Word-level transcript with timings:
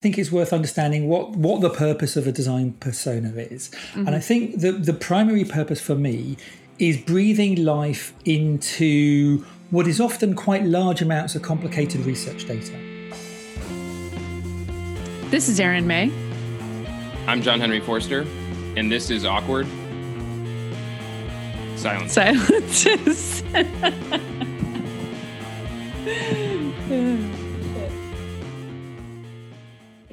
think 0.00 0.16
it's 0.16 0.32
worth 0.32 0.54
understanding 0.54 1.08
what, 1.08 1.32
what 1.32 1.60
the 1.60 1.68
purpose 1.68 2.16
of 2.16 2.26
a 2.26 2.32
design 2.32 2.72
persona 2.80 3.28
is. 3.36 3.68
Mm-hmm. 3.68 4.06
And 4.06 4.16
I 4.16 4.18
think 4.18 4.60
the, 4.60 4.72
the 4.72 4.94
primary 4.94 5.44
purpose 5.44 5.80
for 5.80 5.94
me 5.94 6.38
is 6.78 6.96
breathing 6.96 7.62
life 7.62 8.14
into 8.24 9.44
what 9.70 9.86
is 9.86 10.00
often 10.00 10.34
quite 10.34 10.64
large 10.64 11.02
amounts 11.02 11.34
of 11.34 11.42
complicated 11.42 12.00
research 12.06 12.46
data. 12.46 12.72
This 15.28 15.50
is 15.50 15.60
Erin 15.60 15.86
May. 15.86 16.10
I'm 17.26 17.42
John 17.42 17.60
Henry 17.60 17.80
Forster, 17.80 18.22
and 18.76 18.90
this 18.90 19.10
is 19.10 19.26
Awkward 19.26 19.66
Silence. 21.76 22.14
Silences. 22.14 23.42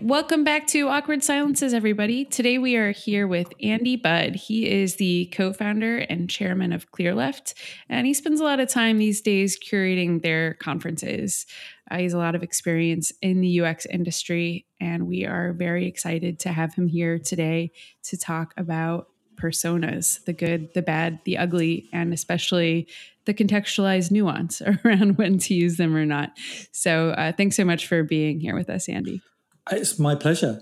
Welcome 0.02 0.43
back 0.43 0.68
to 0.68 0.89
Awkward 0.89 1.23
Silences, 1.23 1.73
everybody. 1.73 2.24
Today 2.24 2.60
we 2.60 2.75
are 2.75 2.92
here 2.92 3.25
with 3.25 3.51
Andy 3.64 3.96
Budd. 3.96 4.36
He 4.36 4.69
is 4.69 4.97
the 4.97 5.25
co 5.33 5.51
founder 5.51 5.97
and 5.97 6.29
chairman 6.29 6.71
of 6.71 6.92
Clearleft, 6.92 7.55
and 7.89 8.05
he 8.05 8.14
spends 8.14 8.39
a 8.39 8.43
lot 8.43 8.60
of 8.60 8.69
time 8.69 9.00
these 9.00 9.21
days 9.21 9.57
curating 9.57 10.21
their 10.21 10.54
conferences. 10.54 11.47
Uh, 11.89 11.97
he 11.97 12.04
has 12.04 12.14
a 12.14 12.19
lot 12.19 12.36
of 12.36 12.43
experience 12.43 13.11
in 13.24 13.41
the 13.41 13.60
UX 13.60 13.88
industry, 13.88 14.68
and 14.79 15.07
we 15.07 15.25
are 15.25 15.54
very 15.54 15.88
excited 15.88 16.38
to 16.41 16.50
have 16.50 16.75
him 16.75 16.88
here 16.88 17.18
today 17.18 17.71
to 18.04 18.18
talk 18.18 18.54
about 18.55 19.07
personas 19.36 20.24
the 20.25 20.33
good, 20.33 20.75
the 20.75 20.83
bad, 20.83 21.19
the 21.25 21.39
ugly, 21.39 21.89
and 21.91 22.14
especially 22.14 22.88
the 23.25 23.33
contextualized 23.33 24.11
nuance 24.11 24.61
around 24.86 25.18
when 25.18 25.39
to 25.39 25.55
use 25.55 25.77
them 25.77 25.96
or 25.96 26.05
not. 26.05 26.33
So, 26.71 27.10
uh, 27.10 27.32
thanks 27.32 27.55
so 27.55 27.66
much 27.66 27.88
for 27.88 28.04
being 28.04 28.39
here 28.39 28.55
with 28.55 28.69
us, 28.69 28.88
Andy. 28.88 29.24
It's 29.71 29.99
my 29.99 30.15
pleasure. 30.15 30.61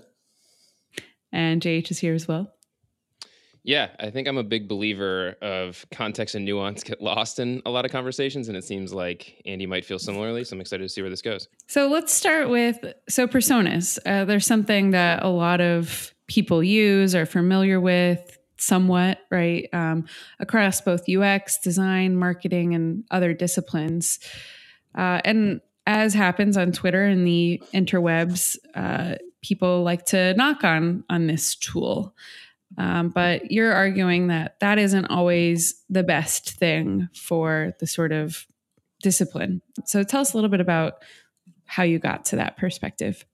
And 1.32 1.60
JH 1.60 1.90
is 1.90 1.98
here 1.98 2.14
as 2.14 2.26
well. 2.26 2.52
Yeah, 3.66 3.88
I 3.98 4.10
think 4.10 4.28
I'm 4.28 4.38
a 4.38 4.44
big 4.44 4.68
believer 4.68 5.34
of 5.42 5.84
context 5.90 6.36
and 6.36 6.44
nuance 6.44 6.84
get 6.84 7.02
lost 7.02 7.40
in 7.40 7.62
a 7.66 7.70
lot 7.70 7.84
of 7.84 7.90
conversations, 7.90 8.46
and 8.46 8.56
it 8.56 8.62
seems 8.62 8.94
like 8.94 9.42
Andy 9.44 9.66
might 9.66 9.84
feel 9.84 9.98
similarly. 9.98 10.44
So 10.44 10.54
I'm 10.54 10.60
excited 10.60 10.84
to 10.84 10.88
see 10.88 11.00
where 11.00 11.10
this 11.10 11.20
goes. 11.20 11.48
So 11.66 11.88
let's 11.88 12.12
start 12.12 12.48
with 12.48 12.78
so 13.08 13.26
personas. 13.26 13.98
Uh, 14.06 14.24
there's 14.24 14.46
something 14.46 14.92
that 14.92 15.24
a 15.24 15.28
lot 15.28 15.60
of 15.60 16.14
people 16.28 16.62
use 16.62 17.12
or 17.16 17.26
familiar 17.26 17.80
with 17.80 18.38
somewhat, 18.56 19.18
right? 19.32 19.68
Um, 19.72 20.06
across 20.38 20.80
both 20.80 21.08
UX, 21.08 21.58
design, 21.58 22.14
marketing, 22.14 22.72
and 22.72 23.02
other 23.10 23.34
disciplines. 23.34 24.20
Uh, 24.94 25.20
and 25.24 25.60
as 25.86 26.14
happens 26.14 26.56
on 26.56 26.72
Twitter 26.72 27.04
and 27.04 27.26
the 27.26 27.62
interwebs, 27.72 28.56
uh, 28.74 29.14
people 29.42 29.82
like 29.82 30.04
to 30.06 30.34
knock 30.34 30.64
on 30.64 31.04
on 31.08 31.26
this 31.26 31.54
tool. 31.54 32.14
Um, 32.78 33.10
but 33.10 33.50
you're 33.50 33.72
arguing 33.72 34.26
that 34.26 34.58
that 34.60 34.78
isn't 34.78 35.06
always 35.06 35.82
the 35.88 36.02
best 36.02 36.50
thing 36.50 37.08
for 37.14 37.72
the 37.78 37.86
sort 37.86 38.12
of 38.12 38.44
discipline. 39.02 39.62
So 39.84 40.02
tell 40.02 40.20
us 40.20 40.32
a 40.32 40.36
little 40.36 40.50
bit 40.50 40.60
about 40.60 41.04
how 41.64 41.84
you 41.84 41.98
got 41.98 42.24
to 42.26 42.36
that 42.36 42.56
perspective. 42.56 43.24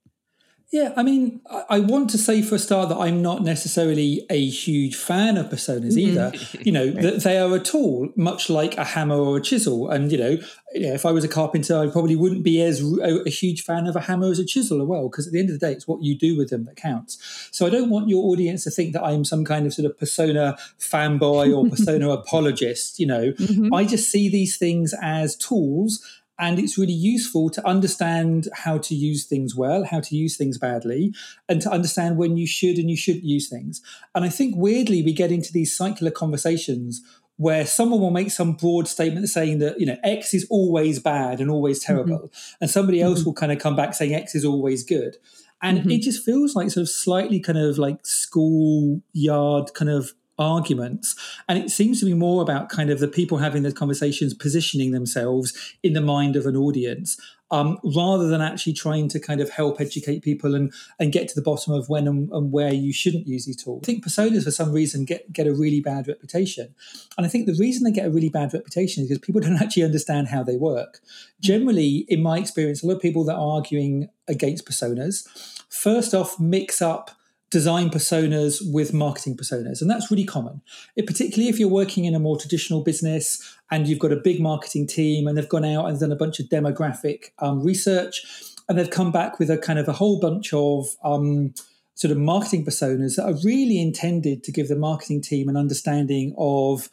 Yeah, 0.73 0.91
I 0.97 1.03
mean, 1.03 1.39
I 1.69 1.81
want 1.81 2.09
to 2.09 2.17
say 2.17 2.41
for 2.41 2.55
a 2.55 2.59
start 2.59 2.89
that 2.89 2.97
I'm 2.97 3.21
not 3.21 3.43
necessarily 3.43 4.25
a 4.31 4.43
huge 4.43 4.95
fan 4.95 5.37
of 5.37 5.45
personas 5.45 5.93
mm-hmm. 5.93 5.99
either. 5.99 6.31
you 6.63 6.71
know, 6.71 6.89
that 7.03 7.21
they 7.21 7.37
are 7.37 7.55
a 7.55 7.59
tool, 7.59 8.09
much 8.15 8.49
like 8.49 8.75
a 8.75 8.83
hammer 8.83 9.15
or 9.15 9.37
a 9.37 9.41
chisel. 9.41 9.91
And 9.91 10.11
you 10.11 10.17
know, 10.17 10.37
if 10.71 11.05
I 11.05 11.11
was 11.11 11.23
a 11.23 11.27
carpenter, 11.27 11.77
I 11.77 11.91
probably 11.91 12.15
wouldn't 12.15 12.43
be 12.43 12.59
as 12.63 12.81
a, 12.81 13.29
huge 13.29 13.63
fan 13.63 13.85
of 13.85 13.95
a 13.95 13.99
hammer 13.99 14.31
as 14.31 14.39
a 14.39 14.45
chisel 14.45 14.81
as 14.81 14.87
well, 14.87 15.09
because 15.09 15.27
at 15.27 15.33
the 15.33 15.39
end 15.39 15.51
of 15.51 15.59
the 15.59 15.63
day, 15.63 15.73
it's 15.73 15.87
what 15.87 16.01
you 16.01 16.17
do 16.17 16.35
with 16.35 16.49
them 16.49 16.65
that 16.65 16.75
counts. 16.75 17.19
So 17.51 17.67
I 17.67 17.69
don't 17.69 17.91
want 17.91 18.09
your 18.09 18.25
audience 18.25 18.63
to 18.63 18.71
think 18.71 18.93
that 18.93 19.03
I'm 19.03 19.23
some 19.23 19.45
kind 19.45 19.67
of 19.67 19.75
sort 19.75 19.85
of 19.85 19.95
persona 19.99 20.57
fanboy 20.79 21.55
or 21.55 21.69
persona 21.75 22.09
apologist. 22.09 22.99
You 22.99 23.05
know, 23.05 23.31
mm-hmm. 23.33 23.71
I 23.71 23.85
just 23.85 24.09
see 24.09 24.27
these 24.27 24.57
things 24.57 24.95
as 25.03 25.35
tools 25.35 26.03
and 26.39 26.59
it's 26.59 26.77
really 26.77 26.93
useful 26.93 27.49
to 27.49 27.67
understand 27.67 28.47
how 28.53 28.77
to 28.79 28.95
use 28.95 29.25
things 29.25 29.55
well, 29.55 29.83
how 29.83 29.99
to 29.99 30.15
use 30.15 30.35
things 30.35 30.57
badly, 30.57 31.13
and 31.47 31.61
to 31.61 31.71
understand 31.71 32.17
when 32.17 32.37
you 32.37 32.47
should 32.47 32.77
and 32.77 32.89
you 32.89 32.97
shouldn't 32.97 33.25
use 33.25 33.49
things. 33.49 33.81
And 34.15 34.25
I 34.25 34.29
think 34.29 34.55
weirdly, 34.57 35.03
we 35.03 35.13
get 35.13 35.31
into 35.31 35.53
these 35.53 35.77
circular 35.77 36.11
conversations 36.11 37.01
where 37.37 37.65
someone 37.65 37.99
will 37.99 38.11
make 38.11 38.31
some 38.31 38.53
broad 38.53 38.87
statement 38.87 39.27
saying 39.27 39.59
that 39.59 39.79
you 39.79 39.85
know 39.85 39.97
X 40.03 40.33
is 40.33 40.47
always 40.49 40.99
bad 40.99 41.39
and 41.39 41.49
always 41.49 41.83
mm-hmm. 41.83 41.93
terrible, 41.93 42.27
mm-hmm. 42.27 42.55
and 42.61 42.69
somebody 42.69 43.01
else 43.01 43.19
mm-hmm. 43.19 43.29
will 43.29 43.33
kind 43.33 43.51
of 43.51 43.59
come 43.59 43.75
back 43.75 43.93
saying 43.93 44.13
X 44.13 44.35
is 44.35 44.45
always 44.45 44.83
good. 44.83 45.17
And 45.61 45.79
mm-hmm. 45.79 45.91
it 45.91 46.01
just 46.01 46.25
feels 46.25 46.55
like 46.55 46.71
sort 46.71 46.81
of 46.81 46.89
slightly 46.89 47.39
kind 47.39 47.57
of 47.57 47.77
like 47.77 48.05
schoolyard 48.05 49.73
kind 49.73 49.89
of 49.89 50.13
arguments. 50.39 51.15
And 51.47 51.57
it 51.57 51.69
seems 51.69 51.99
to 51.99 52.05
be 52.05 52.13
more 52.13 52.41
about 52.41 52.69
kind 52.69 52.89
of 52.89 52.99
the 52.99 53.07
people 53.07 53.37
having 53.37 53.63
those 53.63 53.73
conversations 53.73 54.33
positioning 54.33 54.91
themselves 54.91 55.75
in 55.83 55.93
the 55.93 56.01
mind 56.01 56.35
of 56.35 56.45
an 56.45 56.55
audience. 56.55 57.19
Um, 57.51 57.77
rather 57.83 58.27
than 58.29 58.41
actually 58.41 58.73
trying 58.73 59.09
to 59.09 59.19
kind 59.19 59.39
of 59.39 59.47
help 59.51 59.79
educate 59.79 60.23
people 60.23 60.55
and, 60.55 60.73
and 60.97 61.11
get 61.11 61.27
to 61.27 61.35
the 61.35 61.41
bottom 61.41 61.71
of 61.71 61.87
when 61.87 62.07
and, 62.07 62.27
and, 62.31 62.51
where 62.51 62.73
you 62.73 62.91
shouldn't 62.91 63.27
use 63.27 63.45
these 63.45 63.61
tools. 63.63 63.81
I 63.83 63.85
think 63.85 64.03
personas, 64.03 64.45
for 64.45 64.49
some 64.49 64.71
reason, 64.71 65.05
get, 65.05 65.31
get 65.31 65.45
a 65.45 65.53
really 65.53 65.79
bad 65.79 66.07
reputation. 66.07 66.73
And 67.15 67.27
I 67.27 67.29
think 67.29 67.45
the 67.45 67.53
reason 67.53 67.83
they 67.83 67.91
get 67.91 68.07
a 68.07 68.09
really 68.09 68.29
bad 68.29 68.55
reputation 68.55 69.03
is 69.03 69.09
because 69.09 69.23
people 69.23 69.39
don't 69.41 69.61
actually 69.61 69.83
understand 69.83 70.29
how 70.29 70.41
they 70.41 70.55
work. 70.55 70.99
Generally, 71.41 72.05
in 72.07 72.23
my 72.23 72.39
experience, 72.39 72.81
a 72.81 72.87
lot 72.87 72.95
of 72.95 73.01
people 73.03 73.23
that 73.25 73.35
are 73.35 73.57
arguing 73.57 74.09
against 74.27 74.65
personas, 74.65 75.27
first 75.69 76.15
off, 76.15 76.39
mix 76.39 76.81
up 76.81 77.11
design 77.53 77.91
personas 77.91 78.59
with 78.73 78.95
marketing 78.95 79.37
personas. 79.37 79.79
And 79.79 79.89
that's 79.89 80.09
really 80.09 80.25
common, 80.25 80.63
it, 80.95 81.05
particularly 81.05 81.49
if 81.49 81.59
you're 81.59 81.69
working 81.69 82.05
in 82.05 82.15
a 82.15 82.19
more 82.19 82.35
traditional 82.35 82.83
business 82.83 83.57
and 83.69 83.87
you've 83.87 83.99
got 83.99 84.11
a 84.11 84.15
big 84.15 84.41
marketing 84.41 84.87
team 84.87 85.27
and 85.27 85.37
they've 85.37 85.47
gone 85.47 85.63
out 85.63 85.85
and 85.85 85.99
done 85.99 86.11
a 86.11 86.15
bunch 86.15 86.39
of 86.39 86.47
demographic 86.47 87.25
um, 87.37 87.63
research 87.63 88.25
and 88.67 88.79
they've 88.79 88.89
come 88.89 89.11
back 89.11 89.37
with 89.37 89.51
a 89.51 89.57
kind 89.59 89.77
of 89.77 89.87
a 89.87 89.93
whole 89.93 90.19
bunch 90.19 90.51
of 90.51 90.87
um, 91.03 91.53
sort 91.93 92.11
of 92.11 92.17
marketing 92.17 92.65
personas 92.65 93.17
that 93.17 93.25
are 93.25 93.37
really 93.43 93.79
intended 93.79 94.43
to 94.45 94.51
give 94.51 94.67
the 94.67 94.75
marketing 94.75 95.21
team 95.21 95.47
an 95.47 95.55
understanding 95.55 96.33
of. 96.37 96.89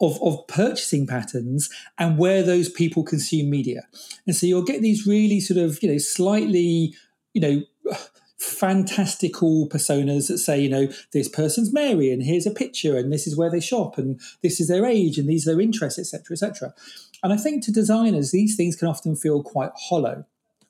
Of, 0.00 0.20
of, 0.20 0.48
purchasing 0.48 1.06
patterns 1.06 1.70
and 1.96 2.18
where 2.18 2.42
those 2.42 2.68
people 2.68 3.04
consume 3.04 3.48
media. 3.48 3.82
And 4.26 4.34
so 4.34 4.46
you'll 4.46 4.64
get 4.64 4.82
these 4.82 5.06
really 5.06 5.38
sort 5.38 5.58
of, 5.58 5.80
you 5.80 5.92
know, 5.92 5.98
slightly, 5.98 6.96
you 7.34 7.40
know, 7.40 7.62
fantastical 8.42 9.68
personas 9.68 10.26
that 10.26 10.38
say, 10.38 10.60
you 10.60 10.68
know, 10.68 10.88
this 11.12 11.28
person's 11.28 11.72
Mary 11.72 12.10
and 12.10 12.24
here's 12.24 12.46
a 12.46 12.50
picture 12.50 12.96
and 12.96 13.12
this 13.12 13.26
is 13.26 13.36
where 13.36 13.50
they 13.50 13.60
shop 13.60 13.96
and 13.98 14.20
this 14.42 14.60
is 14.60 14.66
their 14.66 14.84
age 14.84 15.16
and 15.16 15.28
these 15.28 15.46
are 15.46 15.52
their 15.52 15.60
interests, 15.60 15.98
etc., 15.98 16.34
etc. 16.34 16.74
And 17.22 17.32
I 17.32 17.36
think 17.36 17.64
to 17.64 17.72
designers, 17.72 18.32
these 18.32 18.56
things 18.56 18.74
can 18.74 18.88
often 18.88 19.14
feel 19.14 19.44
quite 19.44 19.70
hollow. 19.76 20.24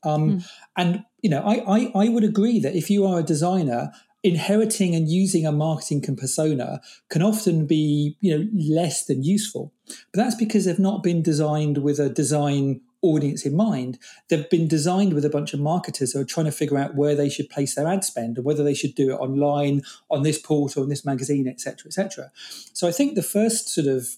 Um, 0.05 0.41
mm. 0.41 0.51
And 0.77 1.05
you 1.23 1.31
know, 1.31 1.41
I, 1.41 1.63
I 1.67 1.93
I 1.95 2.09
would 2.11 2.25
agree 2.25 2.61
that 2.61 2.77
if 2.77 2.91
you 2.91 3.07
are 3.07 3.21
a 3.21 3.23
designer, 3.23 3.91
inheriting 4.23 4.95
and 4.95 5.09
using 5.09 5.47
a 5.47 5.53
marketing 5.53 6.03
persona 6.17 6.81
can 7.09 7.23
often 7.23 7.67
be 7.67 8.17
you 8.21 8.37
know 8.37 8.49
less 8.53 9.07
than 9.07 9.23
useful. 9.23 9.73
But 9.87 10.25
that's 10.25 10.35
because 10.35 10.67
they've 10.67 10.79
not 10.79 11.03
been 11.03 11.23
designed 11.23 11.79
with 11.79 11.99
a 11.99 12.11
design 12.11 12.83
audience 13.03 13.45
in 13.45 13.57
mind. 13.57 13.99
They've 14.29 14.49
been 14.49 14.69
designed 14.69 15.13
with 15.13 15.25
a 15.25 15.31
bunch 15.31 15.53
of 15.53 15.61
marketers 15.61 16.13
who 16.13 16.21
are 16.21 16.25
trying 16.25 16.47
to 16.47 16.53
figure 16.53 16.79
out 16.79 16.95
where 16.95 17.15
they 17.15 17.29
should 17.29 17.51
place 17.51 17.75
their 17.75 17.87
ad 17.87 18.05
spend 18.05 18.37
and 18.37 18.45
whether 18.45 18.65
they 18.65 18.75
should 18.75 18.95
do 18.95 19.11
it 19.11 19.17
online, 19.17 19.83
on 20.11 20.23
this 20.23 20.39
portal, 20.39 20.83
on 20.83 20.89
this 20.89 21.05
magazine, 21.05 21.49
etc., 21.49 21.89
etc. 21.89 22.31
So 22.73 22.89
I 22.89 22.93
think 22.93 23.15
the 23.15 23.23
first 23.23 23.69
sort 23.69 23.87
of 23.87 24.09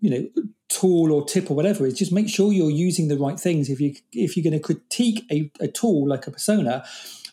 you 0.00 0.10
know 0.10 0.44
tool 0.68 1.12
or 1.12 1.24
tip 1.24 1.50
or 1.50 1.54
whatever 1.54 1.86
is 1.86 1.94
just 1.94 2.12
make 2.12 2.28
sure 2.28 2.52
you're 2.52 2.70
using 2.70 3.08
the 3.08 3.16
right 3.16 3.38
things. 3.38 3.68
If 3.68 3.80
you 3.80 3.94
if 4.12 4.36
you're 4.36 4.44
going 4.44 4.60
to 4.60 4.64
critique 4.64 5.24
a, 5.30 5.50
a 5.60 5.68
tool 5.68 6.08
like 6.08 6.26
a 6.26 6.30
persona, 6.30 6.84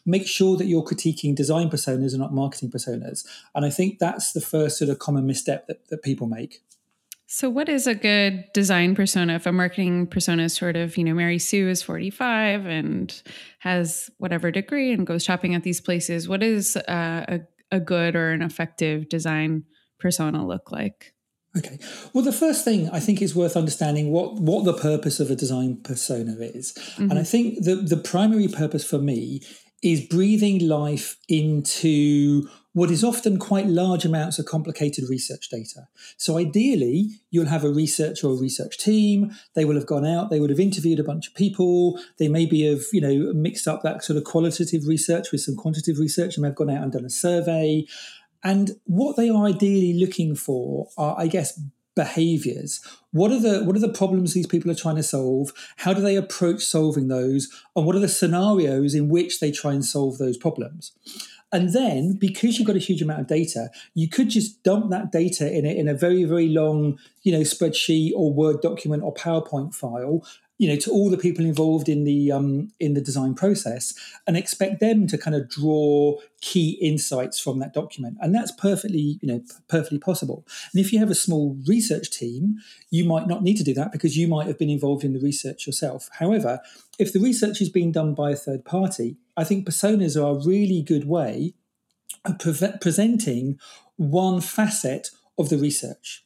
make 0.05 0.27
sure 0.27 0.55
that 0.57 0.65
you're 0.65 0.83
critiquing 0.83 1.35
design 1.35 1.69
personas 1.69 2.11
and 2.11 2.19
not 2.19 2.33
marketing 2.33 2.71
personas. 2.71 3.25
And 3.53 3.65
I 3.65 3.69
think 3.69 3.99
that's 3.99 4.33
the 4.33 4.41
first 4.41 4.77
sort 4.77 4.89
of 4.89 4.99
common 4.99 5.25
misstep 5.25 5.67
that, 5.67 5.87
that 5.89 6.03
people 6.03 6.27
make. 6.27 6.61
So, 7.35 7.49
what 7.49 7.67
is 7.67 7.85
a 7.85 7.93
good 7.93 8.45
design 8.53 8.95
persona? 8.95 9.35
If 9.35 9.45
a 9.45 9.51
marketing 9.51 10.07
persona 10.07 10.43
is 10.43 10.53
sort 10.53 10.77
of, 10.77 10.95
you 10.95 11.03
know, 11.03 11.13
Mary 11.13 11.37
Sue 11.37 11.67
is 11.67 11.83
45 11.83 12.65
and 12.65 13.13
has 13.59 14.09
whatever 14.19 14.51
degree 14.51 14.93
and 14.93 15.05
goes 15.05 15.25
shopping 15.25 15.53
at 15.53 15.63
these 15.63 15.81
places, 15.81 16.29
what 16.29 16.41
is 16.41 16.77
uh, 16.77 17.25
a, 17.27 17.41
a 17.71 17.81
good 17.81 18.15
or 18.15 18.31
an 18.31 18.41
effective 18.41 19.09
design 19.09 19.65
persona 19.99 20.47
look 20.47 20.71
like? 20.71 21.13
Okay. 21.57 21.77
Well, 22.13 22.23
the 22.23 22.31
first 22.31 22.63
thing 22.63 22.89
I 22.91 23.01
think 23.01 23.21
is 23.21 23.35
worth 23.35 23.57
understanding 23.57 24.13
what 24.13 24.35
what 24.35 24.63
the 24.63 24.73
purpose 24.73 25.19
of 25.19 25.29
a 25.29 25.35
design 25.35 25.81
persona 25.83 26.37
is, 26.39 26.71
mm-hmm. 26.71 27.09
and 27.11 27.19
I 27.19 27.23
think 27.23 27.65
the 27.65 27.75
the 27.75 27.97
primary 27.97 28.47
purpose 28.47 28.85
for 28.85 28.97
me 28.97 29.41
is 29.85 30.01
breathing 30.01 30.67
life 30.67 31.15
into 31.29 32.49
what 32.73 32.89
is 32.89 33.03
often 33.03 33.37
quite 33.37 33.67
large 33.67 34.03
amounts 34.03 34.39
of 34.39 34.45
complicated 34.47 35.07
research 35.07 35.47
data. 35.47 35.87
So 36.17 36.39
ideally, 36.39 37.11
you'll 37.29 37.45
have 37.45 37.63
a 37.63 37.69
researcher 37.69 38.25
or 38.25 38.33
a 38.33 38.41
research 38.41 38.79
team. 38.79 39.31
They 39.53 39.63
will 39.63 39.75
have 39.75 39.85
gone 39.85 40.05
out, 40.05 40.31
they 40.31 40.39
would 40.39 40.49
have 40.49 40.59
interviewed 40.59 40.99
a 40.99 41.03
bunch 41.03 41.27
of 41.27 41.35
people. 41.35 41.99
They 42.17 42.27
maybe 42.27 42.67
have, 42.67 42.81
you 42.91 42.99
know, 42.99 43.31
mixed 43.33 43.67
up 43.67 43.83
that 43.83 44.03
sort 44.03 44.17
of 44.17 44.23
qualitative 44.23 44.87
research 44.87 45.31
with 45.31 45.41
some 45.41 45.55
quantitative 45.55 45.99
research 45.99 46.35
and 46.35 46.41
may 46.41 46.47
have 46.47 46.55
gone 46.55 46.71
out 46.71 46.81
and 46.81 46.91
done 46.91 47.05
a 47.05 47.09
survey. 47.11 47.85
And 48.43 48.71
what 48.85 49.17
they 49.17 49.29
are 49.29 49.45
ideally 49.45 49.93
looking 49.93 50.35
for 50.35 50.87
are, 50.97 51.15
I 51.17 51.27
guess, 51.27 51.59
behaviors. 51.95 52.81
What 53.11 53.31
are 53.31 53.39
the 53.39 53.63
what 53.63 53.75
are 53.75 53.79
the 53.79 53.89
problems 53.89 54.33
these 54.33 54.47
people 54.47 54.69
are 54.69 54.75
trying 54.75 54.97
to 54.97 55.03
solve? 55.03 55.51
How 55.77 55.93
do 55.93 56.01
they 56.01 56.15
approach 56.15 56.63
solving 56.63 57.07
those? 57.07 57.49
And 57.75 57.85
what 57.85 57.95
are 57.95 57.99
the 57.99 58.07
scenarios 58.07 58.93
in 58.93 59.09
which 59.09 59.39
they 59.39 59.51
try 59.51 59.73
and 59.73 59.83
solve 59.83 60.17
those 60.17 60.37
problems? 60.37 60.91
And 61.51 61.73
then 61.73 62.13
because 62.13 62.57
you've 62.57 62.67
got 62.67 62.75
a 62.75 62.79
huge 62.79 63.01
amount 63.01 63.21
of 63.21 63.27
data 63.27 63.69
you 63.93 64.09
could 64.09 64.29
just 64.29 64.61
dump 64.63 64.89
that 64.89 65.11
data 65.11 65.49
in 65.49 65.65
a, 65.65 65.69
in 65.69 65.87
a 65.87 65.93
very 65.93 66.25
very 66.25 66.49
long 66.49 66.99
you 67.21 67.31
know 67.31 67.41
spreadsheet 67.41 68.11
or 68.13 68.33
word 68.33 68.61
document 68.61 69.03
or 69.03 69.13
powerpoint 69.13 69.73
file 69.73 70.21
you 70.57 70.69
know 70.69 70.75
to 70.77 70.91
all 70.91 71.09
the 71.09 71.17
people 71.17 71.43
involved 71.45 71.89
in 71.89 72.03
the 72.03 72.31
um, 72.31 72.71
in 72.79 72.93
the 72.93 73.01
design 73.01 73.33
process 73.33 73.93
and 74.25 74.37
expect 74.37 74.79
them 74.79 75.07
to 75.07 75.17
kind 75.17 75.35
of 75.35 75.49
draw 75.49 76.17
key 76.41 76.77
insights 76.81 77.39
from 77.39 77.59
that 77.59 77.73
document. 77.73 78.17
And 78.21 78.33
that's 78.33 78.51
perfectly 78.51 79.19
you 79.21 79.27
know 79.27 79.41
perfectly 79.67 79.99
possible. 79.99 80.45
And 80.71 80.83
if 80.83 80.93
you 80.93 80.99
have 80.99 81.11
a 81.11 81.15
small 81.15 81.57
research 81.67 82.09
team 82.11 82.57
you 82.89 83.05
might 83.05 83.27
not 83.27 83.43
need 83.43 83.57
to 83.57 83.63
do 83.63 83.73
that 83.73 83.91
because 83.91 84.17
you 84.17 84.27
might 84.27 84.47
have 84.47 84.59
been 84.59 84.69
involved 84.69 85.03
in 85.03 85.13
the 85.13 85.19
research 85.19 85.67
yourself. 85.67 86.09
However 86.19 86.61
if 86.97 87.11
the 87.11 87.19
research 87.19 87.61
is 87.61 87.69
being 87.69 87.91
done 87.91 88.13
by 88.13 88.31
a 88.31 88.35
third 88.35 88.63
party 88.65 89.17
i 89.37 89.43
think 89.43 89.67
personas 89.67 90.15
are 90.15 90.37
a 90.37 90.45
really 90.45 90.81
good 90.81 91.07
way 91.07 91.53
of 92.23 92.39
pre- 92.39 92.77
presenting 92.81 93.59
one 93.97 94.41
facet 94.41 95.09
of 95.37 95.49
the 95.49 95.57
research 95.57 96.23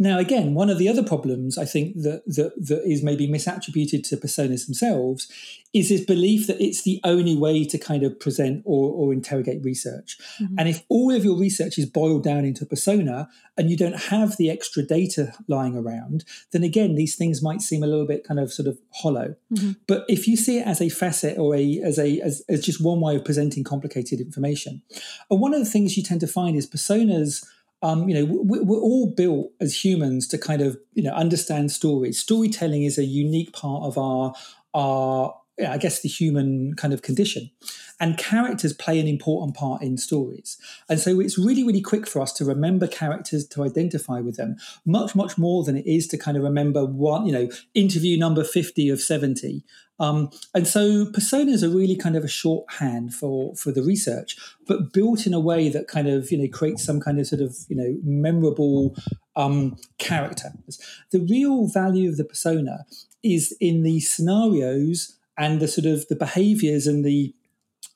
now, 0.00 0.18
again, 0.18 0.54
one 0.54 0.70
of 0.70 0.78
the 0.78 0.88
other 0.88 1.02
problems 1.02 1.58
I 1.58 1.66
think 1.66 1.94
that, 1.96 2.22
that, 2.24 2.54
that 2.56 2.82
is 2.90 3.02
maybe 3.02 3.28
misattributed 3.28 4.02
to 4.08 4.16
personas 4.16 4.64
themselves 4.64 5.30
is 5.74 5.90
this 5.90 6.00
belief 6.00 6.46
that 6.46 6.58
it's 6.58 6.84
the 6.84 7.00
only 7.04 7.36
way 7.36 7.66
to 7.66 7.76
kind 7.76 8.02
of 8.02 8.18
present 8.18 8.62
or, 8.64 8.90
or 8.90 9.12
interrogate 9.12 9.62
research. 9.62 10.16
Mm-hmm. 10.40 10.54
And 10.58 10.68
if 10.70 10.82
all 10.88 11.14
of 11.14 11.22
your 11.22 11.36
research 11.36 11.76
is 11.76 11.84
boiled 11.84 12.24
down 12.24 12.46
into 12.46 12.64
persona 12.64 13.28
and 13.58 13.70
you 13.70 13.76
don't 13.76 14.00
have 14.04 14.38
the 14.38 14.48
extra 14.48 14.82
data 14.82 15.34
lying 15.48 15.76
around, 15.76 16.24
then 16.52 16.64
again, 16.64 16.94
these 16.94 17.14
things 17.14 17.42
might 17.42 17.60
seem 17.60 17.82
a 17.82 17.86
little 17.86 18.06
bit 18.06 18.24
kind 18.24 18.40
of 18.40 18.50
sort 18.50 18.68
of 18.68 18.78
hollow. 18.94 19.36
Mm-hmm. 19.52 19.72
But 19.86 20.06
if 20.08 20.26
you 20.26 20.38
see 20.38 20.60
it 20.60 20.66
as 20.66 20.80
a 20.80 20.88
facet 20.88 21.36
or 21.36 21.54
a 21.54 21.78
as 21.84 21.98
a 21.98 22.20
as, 22.20 22.42
as 22.48 22.64
just 22.64 22.82
one 22.82 23.02
way 23.02 23.16
of 23.16 23.24
presenting 23.26 23.64
complicated 23.64 24.18
information, 24.18 24.80
and 25.30 25.40
one 25.40 25.52
of 25.52 25.60
the 25.60 25.70
things 25.70 25.98
you 25.98 26.02
tend 26.02 26.20
to 26.20 26.26
find 26.26 26.56
is 26.56 26.66
personas 26.66 27.44
um, 27.82 28.08
you 28.08 28.14
know, 28.14 28.26
we're 28.44 28.80
all 28.80 29.06
built 29.06 29.52
as 29.60 29.84
humans 29.84 30.28
to 30.28 30.38
kind 30.38 30.60
of, 30.60 30.76
you 30.92 31.02
know, 31.02 31.12
understand 31.12 31.72
stories. 31.72 32.18
Storytelling 32.18 32.82
is 32.82 32.98
a 32.98 33.04
unique 33.04 33.52
part 33.54 33.84
of 33.84 33.96
our, 33.96 34.34
our, 34.74 35.34
I 35.66 35.78
guess, 35.78 36.00
the 36.00 36.08
human 36.08 36.74
kind 36.74 36.92
of 36.92 37.00
condition. 37.00 37.50
And 37.98 38.18
characters 38.18 38.72
play 38.72 38.98
an 38.98 39.06
important 39.06 39.56
part 39.56 39.82
in 39.82 39.96
stories. 39.96 40.58
And 40.88 41.00
so 41.00 41.20
it's 41.20 41.38
really, 41.38 41.64
really 41.64 41.80
quick 41.80 42.06
for 42.06 42.20
us 42.20 42.32
to 42.34 42.44
remember 42.44 42.86
characters, 42.86 43.46
to 43.48 43.62
identify 43.62 44.20
with 44.20 44.36
them, 44.36 44.56
much, 44.84 45.14
much 45.14 45.38
more 45.38 45.64
than 45.64 45.76
it 45.76 45.86
is 45.86 46.06
to 46.08 46.18
kind 46.18 46.36
of 46.36 46.42
remember 46.42 46.84
one, 46.84 47.26
you 47.26 47.32
know, 47.32 47.48
interview 47.74 48.18
number 48.18 48.44
50 48.44 48.90
of 48.90 49.00
70. 49.00 49.64
Um, 50.00 50.30
and 50.54 50.66
so 50.66 51.04
personas 51.04 51.62
are 51.62 51.68
really 51.68 51.94
kind 51.94 52.16
of 52.16 52.24
a 52.24 52.28
shorthand 52.28 53.14
for, 53.14 53.54
for 53.54 53.70
the 53.70 53.82
research, 53.82 54.36
but 54.66 54.92
built 54.92 55.26
in 55.26 55.34
a 55.34 55.40
way 55.40 55.68
that 55.68 55.88
kind 55.88 56.08
of, 56.08 56.32
you 56.32 56.38
know, 56.38 56.48
creates 56.48 56.82
some 56.82 57.00
kind 57.00 57.20
of 57.20 57.26
sort 57.26 57.42
of, 57.42 57.56
you 57.68 57.76
know, 57.76 57.96
memorable 58.02 58.96
um, 59.36 59.76
character. 59.98 60.52
The 61.12 61.20
real 61.20 61.68
value 61.68 62.08
of 62.08 62.16
the 62.16 62.24
persona 62.24 62.86
is 63.22 63.54
in 63.60 63.82
the 63.82 64.00
scenarios 64.00 65.16
and 65.36 65.60
the 65.60 65.68
sort 65.68 65.86
of 65.86 66.08
the 66.08 66.16
behaviors 66.16 66.86
and 66.86 67.04
the 67.04 67.34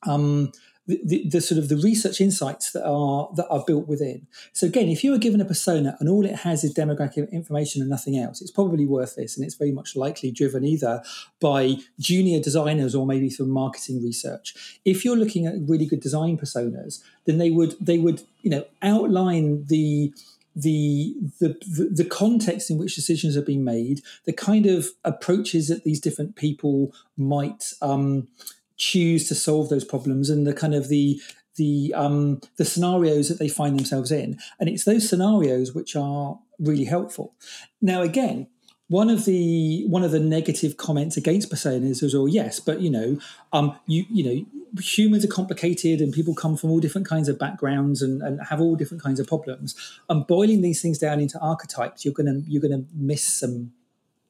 um, 0.07 0.53
the, 0.87 1.01
the, 1.05 1.29
the, 1.29 1.41
sort 1.41 1.59
of 1.59 1.69
the 1.69 1.77
research 1.77 2.21
insights 2.21 2.73
that 2.73 2.87
are 2.87 3.31
that 3.37 3.47
are 3.49 3.65
built 3.67 3.89
within. 3.89 4.27
So 4.53 4.67
again, 4.67 4.89
if 4.89 5.03
you 5.03 5.15
are 5.15 5.19
given 5.19 5.41
a 5.41 5.45
persona 5.45 5.97
and 5.99 6.09
all 6.09 6.27
it 6.27 6.37
has 6.37 6.63
is 6.63 6.75
demographic 6.75 7.31
information 7.33 7.81
and 7.81 7.91
nothing 7.91 8.19
else, 8.19 8.43
it's 8.43 8.51
probably 8.51 8.87
worthless, 8.87 9.37
and 9.37 9.45
it's 9.45 9.55
very 9.55 9.73
much 9.73 9.97
likely 9.97 10.31
driven 10.31 10.65
either 10.65 11.03
by 11.41 11.77
junior 11.99 12.41
designers 12.41 12.95
or 12.95 13.07
maybe 13.07 13.31
through 13.31 13.47
marketing 13.47 14.03
research. 14.03 14.79
If 14.85 15.05
you're 15.05 15.17
looking 15.17 15.47
at 15.47 15.55
really 15.67 15.87
good 15.87 16.01
design 16.01 16.37
personas, 16.37 17.03
then 17.25 17.39
they 17.39 17.51
would 17.51 17.75
they 17.81 17.99
would 17.99 18.23
you 18.43 18.51
know 18.51 18.65
outline 18.83 19.65
the 19.67 20.13
the, 20.57 21.15
the 21.41 21.57
the 21.93 22.05
context 22.05 22.71
in 22.71 22.79
which 22.79 22.95
decisions 22.95 23.37
are 23.37 23.43
being 23.43 23.65
made, 23.65 24.03
the 24.25 24.33
kind 24.33 24.67
of 24.67 24.89
approaches 25.05 25.69
that 25.69 25.85
these 25.85 25.99
different 25.99 26.37
people 26.37 26.95
might 27.17 27.73
um, 27.83 28.29
choose 28.77 29.29
to 29.29 29.35
solve 29.35 29.69
those 29.69 29.85
problems 29.85 30.31
and 30.31 30.47
the 30.47 30.53
kind 30.53 30.75
of 30.75 30.89
the 30.89 31.21
the 31.57 31.95
um, 31.95 32.41
the 32.57 32.65
scenarios 32.65 33.29
that 33.29 33.39
they 33.39 33.49
find 33.49 33.79
themselves 33.79 34.11
in, 34.11 34.39
and 34.59 34.69
it's 34.69 34.85
those 34.85 35.09
scenarios 35.09 35.75
which 35.75 35.95
are 35.97 36.39
really 36.59 36.85
helpful. 36.85 37.35
Now, 37.81 38.03
again, 38.03 38.49
one 38.89 39.09
of 39.09 39.25
the 39.25 39.87
one 39.87 40.05
of 40.05 40.11
the 40.11 40.21
negative 40.21 40.77
comments 40.77 41.17
against 41.17 41.51
personas 41.51 42.03
is, 42.03 42.15
"Oh, 42.15 42.27
yes, 42.27 42.61
but 42.61 42.81
you 42.81 42.91
know, 42.91 43.19
um, 43.53 43.77
you 43.87 44.05
you 44.11 44.25
know, 44.25 44.81
humans 44.81 45.25
are 45.25 45.29
complicated, 45.29 46.01
and 46.01 46.13
people 46.13 46.35
come 46.35 46.57
from 46.57 46.71
all 46.71 46.81
different 46.81 47.07
kinds 47.07 47.29
of 47.29 47.39
backgrounds 47.39 48.03
and, 48.03 48.21
and 48.23 48.41
have 48.51 48.61
all 48.61 48.77
different 48.77 49.03
kinds 49.03 49.21
of 49.21 49.27
problems. 49.27 49.75
And 50.09 50.27
boiling 50.27 50.61
these 50.61 50.83
things 50.83 50.99
down 50.99 51.21
into 51.21 51.39
archetypes, 51.41 52.05
you're 52.05 52.15
gonna 52.15 52.43
you're 52.47 52.63
gonna 52.63 52.85
miss 52.95 53.25
some, 53.25 53.73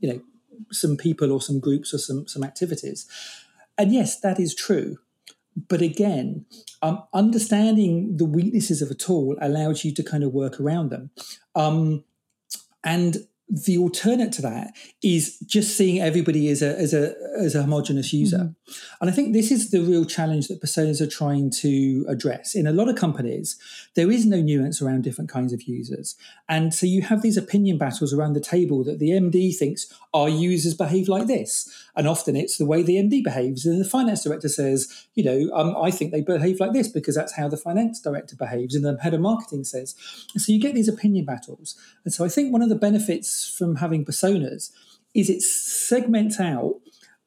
you 0.01 0.13
know, 0.13 0.21
some 0.71 0.97
people 0.97 1.33
or 1.33 1.41
some 1.41 1.59
groups 1.59 1.95
or 1.95 1.99
some 1.99 2.27
some 2.27 2.45
activities." 2.45 3.07
And 3.77 3.93
yes, 3.93 4.21
that 4.21 4.39
is 4.39 4.55
true. 4.55 4.99
But 5.69 5.83
again, 5.83 6.47
um, 6.83 7.05
understanding 7.13 8.17
the 8.17 8.25
weaknesses 8.25 8.83
of 8.83 8.91
a 8.91 8.95
tool 8.95 9.37
allows 9.41 9.85
you 9.85 9.95
to 9.95 10.03
kind 10.03 10.25
of 10.25 10.33
work 10.33 10.61
around 10.61 10.91
them. 10.91 11.11
Um, 11.55 12.05
and 12.83 13.19
the 13.49 13.77
alternate 13.77 14.33
to 14.33 14.43
that 14.43 14.75
is 15.03 15.39
just 15.41 15.77
seeing 15.77 16.01
everybody 16.01 16.49
as 16.49 16.63
a 16.63 16.79
as 16.79 16.95
a 16.95 17.15
as 17.39 17.55
a 17.55 17.63
homogenous 17.63 18.13
user. 18.13 18.39
Mm-hmm. 18.39 18.73
and 19.03 19.11
i 19.11 19.13
think 19.13 19.35
this 19.35 19.51
is 19.51 19.71
the 19.71 19.83
real 19.83 20.07
challenge 20.07 20.49
that 20.49 20.63
personas 20.63 21.01
are 21.01 21.07
trying 21.07 21.51
to 21.51 22.07
address. 22.09 22.55
In 22.55 22.67
a 22.67 22.73
lot 22.73 22.89
of 22.89 22.97
companies 22.97 23.59
there 23.97 24.11
is 24.11 24.25
no 24.25 24.41
nuance 24.41 24.81
around 24.81 25.05
different 25.05 25.31
kinds 25.31 25.53
of 25.53 25.63
users. 25.63 26.17
And 26.49 26.75
so 26.75 26.87
you 26.87 27.03
have 27.03 27.21
these 27.21 27.37
opinion 27.37 27.77
battles 27.77 28.15
around 28.15 28.33
the 28.33 28.41
table 28.41 28.83
that 28.85 28.99
the 28.99 29.11
md 29.11 29.57
thinks 29.57 29.93
our 30.15 30.29
users 30.29 30.75
behave 30.75 31.09
like 31.09 31.27
this. 31.27 31.69
And 31.97 32.09
often 32.09 32.37
it's 32.37 32.57
the 32.57 32.67
way 32.67 32.83
the 32.83 32.97
md 32.97 33.25
behaves. 33.25 33.67
And 33.67 33.79
the 33.79 33.89
finance 33.89 34.25
director 34.25 34.49
says 34.49 35.07
you 35.15 35.23
know 35.23 35.55
um, 35.55 35.77
i 35.83 35.91
think 35.91 36.13
they 36.13 36.23
behave 36.23 36.61
like 36.61 36.73
this 36.73 36.89
because 36.89 37.15
that's 37.15 37.37
how 37.37 37.49
the 37.49 37.59
finance 37.59 38.01
director 38.01 38.37
behaves. 38.37 38.75
And 38.75 38.87
the 38.87 38.97
head 39.03 39.13
of 39.13 39.21
marketing 39.21 39.65
says. 39.65 39.95
And 40.33 40.41
so 40.41 40.51
you 40.51 40.61
get 40.61 40.75
these 40.75 40.89
opinion 40.89 41.27
battles. 41.27 41.77
And 42.05 42.15
so 42.15 42.25
i 42.25 42.29
think 42.29 42.51
one 42.51 42.63
of 42.63 42.71
the 42.71 42.75
benefits 42.89 43.34
from 43.57 43.77
having 43.77 44.05
personas 44.05 44.71
is 45.15 45.31
it 45.31 45.43
segments 45.43 46.41
out 46.41 46.81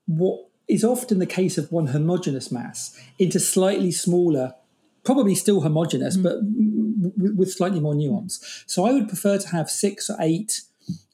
what 0.05 0.47
is 0.67 0.83
often 0.83 1.19
the 1.19 1.25
case 1.25 1.57
of 1.57 1.71
one 1.71 1.87
homogenous 1.87 2.51
mass 2.51 2.99
into 3.17 3.39
slightly 3.39 3.91
smaller, 3.91 4.53
probably 5.03 5.33
still 5.33 5.61
homogenous, 5.61 6.17
mm. 6.17 6.23
but 6.23 6.35
w- 6.41 7.35
with 7.35 7.51
slightly 7.51 7.79
more 7.79 7.95
nuance. 7.95 8.63
So 8.67 8.85
I 8.85 8.91
would 8.91 9.07
prefer 9.07 9.37
to 9.37 9.47
have 9.49 9.69
six 9.69 10.09
or 10.09 10.17
eight 10.19 10.61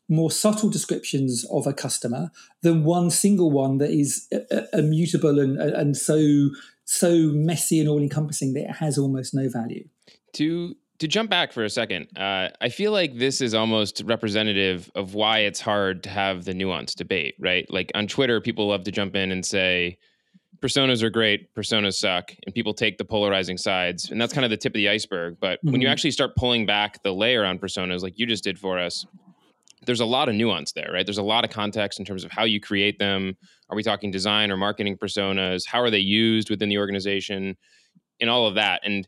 more 0.09 0.31
subtle 0.31 0.69
descriptions 0.69 1.45
of 1.51 1.65
a 1.65 1.73
customer 1.73 2.31
than 2.62 2.83
one 2.83 3.09
single 3.09 3.51
one 3.51 3.77
that 3.77 3.91
is 3.91 4.27
immutable 4.73 5.39
and, 5.39 5.59
and 5.59 5.95
so 5.95 6.50
so 6.85 7.29
messy 7.31 7.79
and 7.79 7.88
all 7.88 8.01
encompassing 8.01 8.53
that 8.53 8.69
it 8.69 8.75
has 8.75 8.97
almost 8.97 9.33
no 9.33 9.47
value. 9.47 9.88
To 10.33 10.75
to 11.00 11.07
jump 11.07 11.29
back 11.29 11.51
for 11.51 11.63
a 11.63 11.69
second, 11.69 12.07
uh, 12.17 12.50
I 12.62 12.69
feel 12.69 12.91
like 12.91 13.17
this 13.17 13.41
is 13.41 13.53
almost 13.53 14.01
representative 14.05 14.91
of 14.95 15.15
why 15.15 15.39
it's 15.39 15.59
hard 15.59 16.03
to 16.03 16.09
have 16.09 16.45
the 16.45 16.53
nuance 16.53 16.93
debate, 16.93 17.35
right? 17.39 17.65
Like 17.69 17.91
on 17.95 18.07
Twitter, 18.07 18.39
people 18.39 18.67
love 18.67 18.83
to 18.83 18.91
jump 18.91 19.15
in 19.15 19.31
and 19.31 19.45
say, 19.45 19.97
personas 20.62 21.03
are 21.03 21.09
great, 21.09 21.53
personas 21.53 21.95
suck, 21.95 22.31
and 22.45 22.55
people 22.55 22.73
take 22.73 22.97
the 22.97 23.05
polarizing 23.05 23.57
sides. 23.57 24.12
And 24.12 24.21
that's 24.21 24.33
kind 24.33 24.45
of 24.45 24.51
the 24.51 24.57
tip 24.57 24.71
of 24.71 24.75
the 24.75 24.88
iceberg. 24.88 25.38
But 25.39 25.59
mm-hmm. 25.59 25.71
when 25.71 25.81
you 25.81 25.88
mm-hmm. 25.88 25.91
actually 25.91 26.12
start 26.12 26.35
pulling 26.35 26.65
back 26.65 27.03
the 27.03 27.13
layer 27.13 27.43
on 27.43 27.59
personas, 27.59 28.01
like 28.01 28.17
you 28.17 28.25
just 28.25 28.43
did 28.43 28.57
for 28.57 28.79
us, 28.79 29.05
there's 29.85 30.00
a 30.00 30.05
lot 30.05 30.29
of 30.29 30.35
nuance 30.35 30.71
there, 30.71 30.89
right? 30.93 31.05
There's 31.05 31.17
a 31.17 31.23
lot 31.23 31.43
of 31.43 31.50
context 31.50 32.00
in 32.00 32.05
terms 32.05 32.23
of 32.23 32.31
how 32.31 32.45
you 32.45 32.62
create 32.62 32.97
them. 33.00 33.35
Are 33.69 33.75
we 33.75 33.83
talking 33.83 34.12
design 34.12 34.51
or 34.51 34.55
marketing 34.55 34.97
personas? 34.97 35.63
How 35.67 35.81
are 35.81 35.89
they 35.89 36.00
used 36.00 36.50
within 36.50 36.69
the 36.69 36.77
organization? 36.77 37.57
And 38.21 38.29
all 38.29 38.47
of 38.47 38.55
that. 38.55 38.79
And 38.85 39.05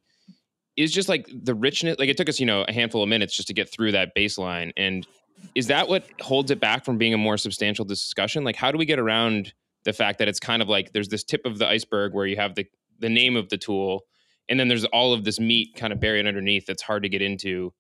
is 0.78 0.92
just 0.92 1.08
like 1.08 1.28
the 1.32 1.56
richness 1.56 1.98
like 2.00 2.10
it 2.10 2.18
took 2.18 2.30
us 2.30 2.40
you 2.40 2.46
know 2.46 2.66
a 2.68 2.74
handful 2.74 3.02
of 3.02 3.10
minutes 3.10 3.36
just 3.36 3.48
to 3.48 3.54
get 3.54 3.72
through 3.72 3.92
that 3.92 4.16
baseline 4.16 4.72
and 4.76 5.08
is 5.54 5.68
that 5.68 5.88
what 5.88 6.06
holds 6.22 6.52
it 6.52 6.60
back 6.60 6.86
from 6.86 6.98
being 6.98 7.14
a 7.14 7.18
more 7.18 7.38
substantial 7.38 7.86
discussion? 7.86 8.44
Like 8.44 8.56
how 8.56 8.72
do 8.72 8.78
we 8.78 8.86
get 8.86 9.00
around 9.00 9.54
the 9.84 9.94
fact 9.94 10.20
that 10.20 10.28
it's 10.28 10.40
kind 10.40 10.62
of 10.62 10.70
like 10.70 10.94
there's 10.94 11.10
this 11.10 11.24
tip 11.24 11.46
of 11.46 11.58
the 11.60 11.68
iceberg 11.68 12.14
where 12.14 12.26
you 12.26 12.38
have 12.38 12.56
the 12.56 12.66
the 13.00 13.10
name 13.10 13.36
of 13.36 13.50
the 13.50 13.58
tool 13.58 14.06
and 14.48 14.60
then 14.60 14.68
there's 14.68 14.86
all 14.86 15.14
of 15.14 15.26
this 15.26 15.40
meat 15.40 15.76
kind 15.76 15.92
of 15.92 16.00
buried 16.00 16.26
underneath 16.26 16.66
that's 16.66 16.82
hard 16.82 17.04
to 17.04 17.10
get 17.10 17.22
into 17.22 17.74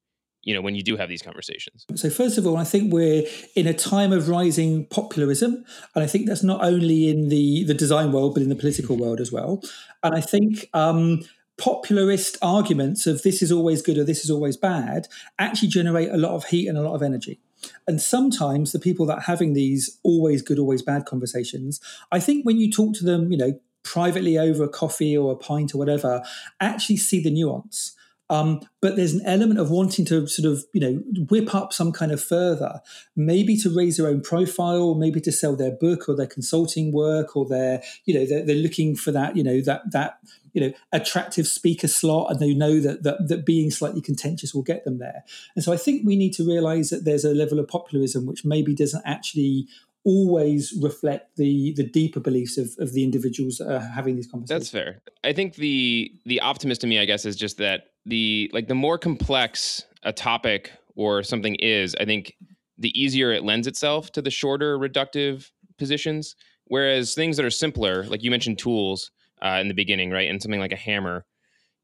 you 0.43 0.53
know 0.53 0.61
when 0.61 0.75
you 0.75 0.83
do 0.83 0.97
have 0.97 1.09
these 1.09 1.21
conversations? 1.21 1.85
So 1.95 2.09
first 2.09 2.37
of 2.37 2.45
all 2.45 2.57
i 2.57 2.63
think 2.63 2.93
we're 2.93 3.23
in 3.55 3.65
a 3.65 3.73
time 3.73 4.11
of 4.11 4.29
rising 4.29 4.85
popularism 4.87 5.63
and 5.95 6.03
i 6.03 6.07
think 6.07 6.27
that's 6.27 6.43
not 6.43 6.63
only 6.63 7.09
in 7.09 7.29
the 7.29 7.63
the 7.63 7.73
design 7.73 8.11
world 8.11 8.35
but 8.35 8.43
in 8.43 8.49
the 8.49 8.55
political 8.55 8.97
world 8.97 9.19
as 9.19 9.31
well. 9.31 9.63
And 10.03 10.13
i 10.13 10.21
think 10.21 10.69
um, 10.73 11.21
popularist 11.57 12.38
arguments 12.41 13.07
of 13.07 13.24
this 13.24 13.41
is 13.41 13.51
always 13.51 13.81
good 13.81 13.97
or 13.97 14.03
this 14.03 14.25
is 14.25 14.31
always 14.31 14.57
bad 14.57 15.07
actually 15.39 15.69
generate 15.69 16.09
a 16.09 16.17
lot 16.17 16.31
of 16.31 16.45
heat 16.45 16.67
and 16.67 16.77
a 16.77 16.81
lot 16.81 16.95
of 16.95 17.01
energy. 17.01 17.39
And 17.88 18.01
sometimes 18.01 18.71
the 18.71 18.79
people 18.79 19.05
that 19.05 19.19
are 19.19 19.21
having 19.21 19.53
these 19.53 19.97
always 20.03 20.41
good 20.41 20.59
always 20.59 20.81
bad 20.81 21.05
conversations 21.05 21.79
i 22.12 22.19
think 22.19 22.45
when 22.45 22.57
you 22.57 22.71
talk 22.71 22.93
to 22.95 23.05
them 23.05 23.31
you 23.31 23.38
know 23.38 23.59
privately 23.83 24.38
over 24.38 24.63
a 24.63 24.69
coffee 24.69 25.15
or 25.15 25.31
a 25.31 25.35
pint 25.35 25.74
or 25.74 25.77
whatever 25.77 26.24
actually 26.59 26.97
see 26.97 27.21
the 27.21 27.31
nuance 27.31 27.95
um, 28.29 28.62
but 28.82 28.96
there's 28.96 29.13
an 29.13 29.25
element 29.25 29.60
of 29.60 29.70
wanting 29.70 30.05
to 30.05 30.25
sort 30.27 30.51
of, 30.51 30.65
you 30.74 30.82
know, 30.82 31.25
whip 31.29 31.53
up 31.53 31.72
some 31.74 31.91
kind 31.91 32.12
of 32.12 32.24
further, 32.24 32.82
maybe 33.15 33.55
to 33.58 33.70
raise 33.70 33.98
their 33.98 34.08
own 34.08 34.22
profile, 34.22 34.96
maybe 34.96 35.22
to 35.22 35.32
sell 35.32 35.55
their 35.55 35.72
book 35.72 36.10
or 36.10 36.15
their 36.15 36.27
consulting 36.27 36.91
work, 36.91 37.36
or 37.36 37.48
their, 37.48 37.84
you 38.05 38.13
know, 38.13 38.25
they're, 38.25 38.46
they're 38.46 38.55
looking 38.55 38.96
for 38.96 39.12
that, 39.12 39.36
you 39.36 39.44
know, 39.44 39.62
that 39.62 39.82
that 39.91 40.17
you 40.53 40.62
know 40.62 40.74
attractive 40.91 41.46
speaker 41.46 41.88
slot, 41.88 42.32
and 42.32 42.39
they 42.39 42.53
know 42.53 42.79
that, 42.79 43.03
that 43.03 43.27
that 43.27 43.46
being 43.46 43.70
slightly 43.70 44.01
contentious 44.01 44.55
will 44.55 44.63
get 44.63 44.86
them 44.86 44.98
there. 44.98 45.24
And 45.55 45.63
so 45.63 45.72
I 45.72 45.77
think 45.77 46.05
we 46.05 46.15
need 46.15 46.34
to 46.34 46.48
realize 46.48 46.89
that 46.89 47.05
there's 47.05 47.25
a 47.25 47.34
level 47.34 47.60
of 47.60 47.67
populism 47.67 48.25
which 48.25 48.44
maybe 48.44 48.74
doesn't 48.74 49.03
actually 49.05 49.67
always 50.03 50.74
reflect 50.82 51.36
the 51.36 51.74
the 51.75 51.84
deeper 51.84 52.20
beliefs 52.20 52.58
of, 52.58 52.70
of 52.79 52.94
the 52.94 53.03
individuals 53.03 53.58
that 53.58 53.72
are 53.72 53.79
having 53.79 54.15
these 54.15 54.27
conversations. 54.27 54.72
That's 54.72 54.84
fair. 54.84 55.01
I 55.24 55.34
think 55.34 55.55
the 55.55 56.12
the 56.25 56.39
optimist 56.41 56.84
in 56.84 56.89
me, 56.89 57.00
I 57.00 57.05
guess, 57.05 57.25
is 57.25 57.36
just 57.36 57.58
that 57.58 57.91
the 58.05 58.50
like 58.53 58.67
the 58.67 58.75
more 58.75 58.97
complex 58.97 59.83
a 60.03 60.13
topic 60.13 60.71
or 60.95 61.24
something 61.24 61.55
is, 61.55 61.95
I 62.00 62.05
think 62.05 62.35
the 62.77 63.00
easier 63.00 63.31
it 63.31 63.43
lends 63.43 63.67
itself 63.67 64.12
to 64.13 64.21
the 64.21 64.31
shorter 64.31 64.77
reductive 64.77 65.50
positions. 65.77 66.35
Whereas 66.65 67.13
things 67.13 67.38
that 67.38 67.45
are 67.45 67.51
simpler, 67.51 68.05
like 68.05 68.24
you 68.24 68.31
mentioned 68.31 68.57
tools 68.57 69.12
uh, 69.41 69.59
in 69.62 69.67
the 69.67 69.74
beginning, 69.74 70.12
right, 70.12 70.29
and 70.29 70.41
something 70.41 70.59
like 70.59 70.71
a 70.71 70.77
hammer, 70.77 71.25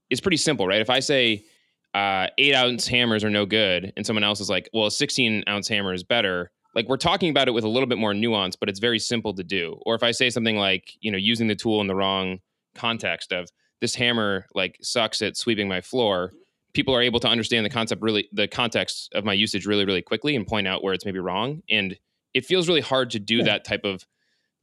is 0.09 0.21
pretty 0.21 0.37
simple, 0.37 0.65
right? 0.67 0.81
If 0.81 0.89
I 0.89 0.99
say 0.99 1.45
uh, 1.93 2.27
eight 2.37 2.55
ounce 2.55 2.87
hammers 2.87 3.23
are 3.23 3.29
no 3.29 3.45
good, 3.45 3.93
and 3.95 4.05
someone 4.05 4.23
else 4.23 4.39
is 4.39 4.49
like, 4.49 4.69
well, 4.73 4.87
a 4.87 4.91
16 4.91 5.43
ounce 5.47 5.67
hammer 5.67 5.93
is 5.93 6.03
better, 6.03 6.51
like 6.73 6.87
we're 6.87 6.97
talking 6.97 7.29
about 7.29 7.47
it 7.47 7.51
with 7.51 7.63
a 7.63 7.67
little 7.67 7.87
bit 7.87 7.97
more 7.97 8.13
nuance, 8.13 8.55
but 8.55 8.69
it's 8.69 8.79
very 8.79 8.99
simple 8.99 9.33
to 9.35 9.43
do. 9.43 9.79
Or 9.85 9.93
if 9.95 10.03
I 10.03 10.11
say 10.11 10.29
something 10.29 10.57
like, 10.57 10.93
you 11.01 11.11
know, 11.11 11.17
using 11.17 11.47
the 11.47 11.55
tool 11.55 11.81
in 11.81 11.87
the 11.87 11.95
wrong 11.95 12.39
context 12.75 13.31
of 13.31 13.49
this 13.81 13.95
hammer 13.95 14.45
like 14.55 14.77
sucks 14.81 15.21
at 15.21 15.35
sweeping 15.35 15.67
my 15.67 15.81
floor, 15.81 16.31
people 16.73 16.95
are 16.95 17.01
able 17.01 17.19
to 17.19 17.27
understand 17.27 17.65
the 17.65 17.69
concept 17.69 18.01
really 18.01 18.29
the 18.31 18.47
context 18.47 19.09
of 19.13 19.25
my 19.25 19.33
usage 19.33 19.65
really 19.65 19.85
really 19.85 20.01
quickly 20.01 20.35
and 20.35 20.47
point 20.47 20.67
out 20.67 20.83
where 20.83 20.93
it's 20.93 21.05
maybe 21.05 21.19
wrong 21.19 21.61
and 21.69 21.97
it 22.33 22.45
feels 22.45 22.67
really 22.67 22.81
hard 22.81 23.09
to 23.09 23.19
do 23.19 23.37
yeah. 23.37 23.43
that 23.43 23.65
type 23.65 23.83
of 23.83 24.05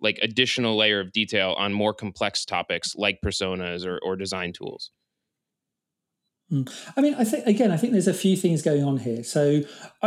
like 0.00 0.18
additional 0.22 0.76
layer 0.76 1.00
of 1.00 1.12
detail 1.12 1.54
on 1.58 1.72
more 1.72 1.92
complex 1.92 2.44
topics 2.44 2.94
like 2.96 3.18
personas 3.24 3.84
or, 3.84 3.98
or 4.02 4.16
design 4.16 4.52
tools. 4.52 4.90
Mm. 6.50 6.66
I 6.96 7.02
mean, 7.02 7.14
I 7.14 7.24
think 7.24 7.46
again, 7.46 7.70
I 7.70 7.76
think 7.76 7.92
there's 7.92 8.08
a 8.08 8.14
few 8.14 8.34
things 8.34 8.62
going 8.62 8.82
on 8.82 8.96
here. 8.96 9.22
So, 9.22 9.62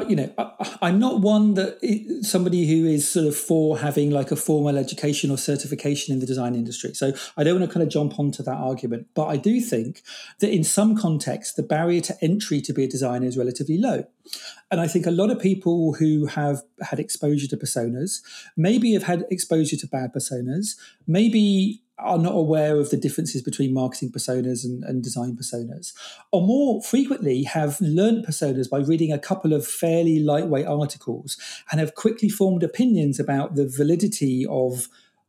you 0.07 0.15
know, 0.15 0.33
I, 0.81 0.89
am 0.89 0.97
not 0.97 1.21
one 1.21 1.53
that 1.53 1.77
somebody 2.23 2.67
who 2.67 2.87
is 2.87 3.07
sort 3.07 3.27
of 3.27 3.35
for 3.35 3.77
having 3.77 4.09
like 4.09 4.31
a 4.31 4.35
formal 4.35 4.75
education 4.75 5.29
or 5.29 5.37
certification 5.37 6.15
in 6.15 6.19
the 6.19 6.25
design 6.25 6.55
industry. 6.55 6.95
So, 6.95 7.13
I 7.37 7.43
don't 7.43 7.59
want 7.59 7.69
to 7.69 7.73
kind 7.73 7.83
of 7.83 7.89
jump 7.89 8.19
onto 8.19 8.41
that 8.41 8.55
argument, 8.55 9.07
but 9.13 9.27
I 9.27 9.37
do 9.37 9.61
think 9.61 10.01
that 10.39 10.49
in 10.49 10.63
some 10.63 10.97
contexts, 10.97 11.53
the 11.53 11.63
barrier 11.63 12.01
to 12.01 12.17
entry 12.23 12.59
to 12.61 12.73
be 12.73 12.85
a 12.85 12.87
designer 12.87 13.27
is 13.27 13.37
relatively 13.37 13.77
low. 13.77 14.05
And 14.71 14.81
I 14.81 14.87
think 14.87 15.05
a 15.05 15.11
lot 15.11 15.29
of 15.29 15.39
people 15.39 15.93
who 15.93 16.25
have 16.25 16.63
had 16.81 16.99
exposure 16.99 17.47
to 17.47 17.57
personas 17.57 18.21
maybe 18.57 18.93
have 18.93 19.03
had 19.03 19.25
exposure 19.29 19.75
to 19.77 19.87
bad 19.87 20.13
personas, 20.13 20.75
maybe 21.05 21.80
are 21.97 22.17
not 22.17 22.33
aware 22.33 22.77
of 22.77 22.89
the 22.89 22.97
differences 22.97 23.41
between 23.41 23.73
marketing 23.73 24.11
personas 24.11 24.65
and, 24.65 24.83
and, 24.83 25.03
design 25.03 25.35
personas, 25.35 25.93
or 26.31 26.41
more 26.41 26.81
frequently 26.81 27.43
have 27.43 27.79
learned 27.79 28.25
personas 28.25 28.69
by 28.69 28.79
reading 28.79 29.11
a 29.11 29.19
couple 29.19 29.53
of 29.53 29.67
fairly 29.67 30.19
lightweight 30.19 30.65
articles 30.65 31.37
and 31.71 31.79
have 31.79 31.95
quickly 31.95 32.29
formed 32.29 32.63
opinions 32.63 33.19
about 33.19 33.55
the 33.55 33.67
validity 33.67 34.45
of 34.49 34.87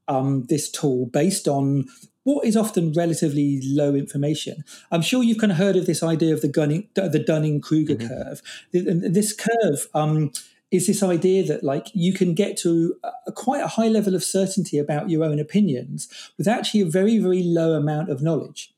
um, 0.08 0.46
this 0.48 0.70
tool 0.70 1.06
based 1.06 1.46
on 1.46 1.84
what 2.24 2.46
is 2.46 2.56
often 2.56 2.92
relatively 2.92 3.60
low 3.64 3.94
information. 3.94 4.64
I'm 4.90 5.02
sure 5.02 5.22
you've 5.22 5.38
kind 5.38 5.52
of 5.52 5.58
heard 5.58 5.76
of 5.76 5.86
this 5.86 6.02
idea 6.02 6.32
of 6.32 6.40
the, 6.40 6.48
Gunning, 6.48 6.88
the 6.94 7.22
Dunning-Kruger 7.24 7.96
mm-hmm. 7.96 8.08
curve. 8.08 8.42
This 8.72 9.32
curve 9.32 9.88
um, 9.94 10.32
is 10.72 10.86
this 10.86 11.02
idea 11.02 11.44
that 11.44 11.62
like 11.62 11.88
you 11.92 12.12
can 12.12 12.34
get 12.34 12.56
to 12.56 12.96
a, 13.26 13.32
quite 13.32 13.62
a 13.62 13.68
high 13.68 13.88
level 13.88 14.14
of 14.14 14.24
certainty 14.24 14.78
about 14.78 15.10
your 15.10 15.22
own 15.22 15.38
opinions 15.38 16.08
with 16.38 16.48
actually 16.48 16.80
a 16.80 16.86
very 16.86 17.18
very 17.18 17.42
low 17.42 17.74
amount 17.74 18.08
of 18.10 18.22
knowledge 18.22 18.71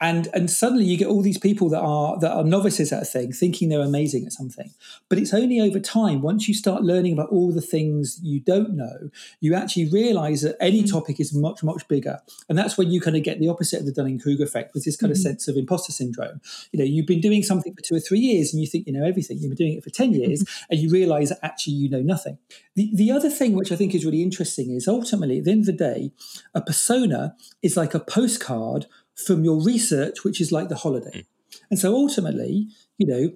and 0.00 0.28
and 0.34 0.50
suddenly 0.50 0.84
you 0.84 0.96
get 0.96 1.08
all 1.08 1.22
these 1.22 1.38
people 1.38 1.68
that 1.68 1.80
are 1.80 2.18
that 2.20 2.32
are 2.32 2.44
novices 2.44 2.92
at 2.92 3.02
a 3.02 3.04
thing 3.04 3.32
thinking 3.32 3.68
they're 3.68 3.80
amazing 3.80 4.26
at 4.26 4.32
something 4.32 4.72
but 5.08 5.18
it's 5.18 5.32
only 5.32 5.60
over 5.60 5.80
time 5.80 6.20
once 6.20 6.48
you 6.48 6.54
start 6.54 6.82
learning 6.82 7.12
about 7.12 7.28
all 7.30 7.52
the 7.52 7.62
things 7.62 8.18
you 8.22 8.40
don't 8.40 8.74
know 8.74 9.10
you 9.40 9.54
actually 9.54 9.88
realize 9.90 10.42
that 10.42 10.56
any 10.60 10.82
mm-hmm. 10.82 10.94
topic 10.94 11.18
is 11.18 11.34
much 11.34 11.62
much 11.62 11.86
bigger 11.88 12.18
and 12.48 12.58
that's 12.58 12.76
when 12.76 12.90
you 12.90 13.00
kind 13.00 13.16
of 13.16 13.22
get 13.22 13.38
the 13.38 13.48
opposite 13.48 13.80
of 13.80 13.86
the 13.86 13.92
dunning-kruger 13.92 14.44
effect 14.44 14.74
with 14.74 14.84
this 14.84 14.96
kind 14.96 15.12
mm-hmm. 15.12 15.18
of 15.18 15.22
sense 15.22 15.48
of 15.48 15.56
imposter 15.56 15.92
syndrome 15.92 16.40
you 16.72 16.78
know 16.78 16.84
you've 16.84 17.06
been 17.06 17.20
doing 17.20 17.42
something 17.42 17.74
for 17.74 17.82
two 17.82 17.96
or 17.96 18.00
three 18.00 18.20
years 18.20 18.52
and 18.52 18.60
you 18.60 18.66
think 18.66 18.86
you 18.86 18.92
know 18.92 19.04
everything 19.04 19.38
you've 19.38 19.50
been 19.50 19.66
doing 19.66 19.78
it 19.78 19.84
for 19.84 19.90
10 19.90 20.12
years 20.12 20.42
mm-hmm. 20.42 20.64
and 20.70 20.80
you 20.80 20.90
realize 20.90 21.30
that 21.30 21.38
actually 21.42 21.74
you 21.74 21.88
know 21.88 22.02
nothing 22.02 22.38
the, 22.74 22.90
the 22.94 23.10
other 23.10 23.30
thing 23.30 23.54
which 23.54 23.72
i 23.72 23.76
think 23.76 23.94
is 23.94 24.04
really 24.04 24.22
interesting 24.22 24.70
is 24.70 24.86
ultimately 24.86 25.38
at 25.38 25.44
the 25.44 25.50
end 25.50 25.60
of 25.60 25.66
the 25.66 25.72
day 25.72 26.10
a 26.54 26.60
persona 26.60 27.34
is 27.62 27.76
like 27.76 27.94
a 27.94 28.00
postcard 28.00 28.86
from 29.16 29.44
your 29.44 29.62
research, 29.62 30.24
which 30.24 30.40
is 30.40 30.52
like 30.52 30.68
the 30.68 30.76
holiday. 30.76 31.20
Mm. 31.20 31.26
And 31.70 31.78
so 31.78 31.94
ultimately, 31.94 32.68
you 32.98 33.06
know, 33.06 33.32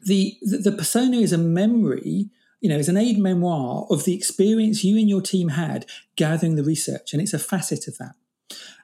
the, 0.00 0.36
the, 0.42 0.58
the 0.58 0.72
persona 0.72 1.18
is 1.18 1.32
a 1.32 1.38
memory, 1.38 2.30
you 2.60 2.68
know, 2.68 2.76
is 2.76 2.88
an 2.88 2.96
aid 2.96 3.18
memoir 3.18 3.86
of 3.90 4.04
the 4.04 4.14
experience 4.14 4.84
you 4.84 4.98
and 4.98 5.08
your 5.08 5.22
team 5.22 5.50
had 5.50 5.86
gathering 6.16 6.56
the 6.56 6.64
research, 6.64 7.12
and 7.12 7.22
it's 7.22 7.34
a 7.34 7.38
facet 7.38 7.86
of 7.88 7.98
that. 7.98 8.14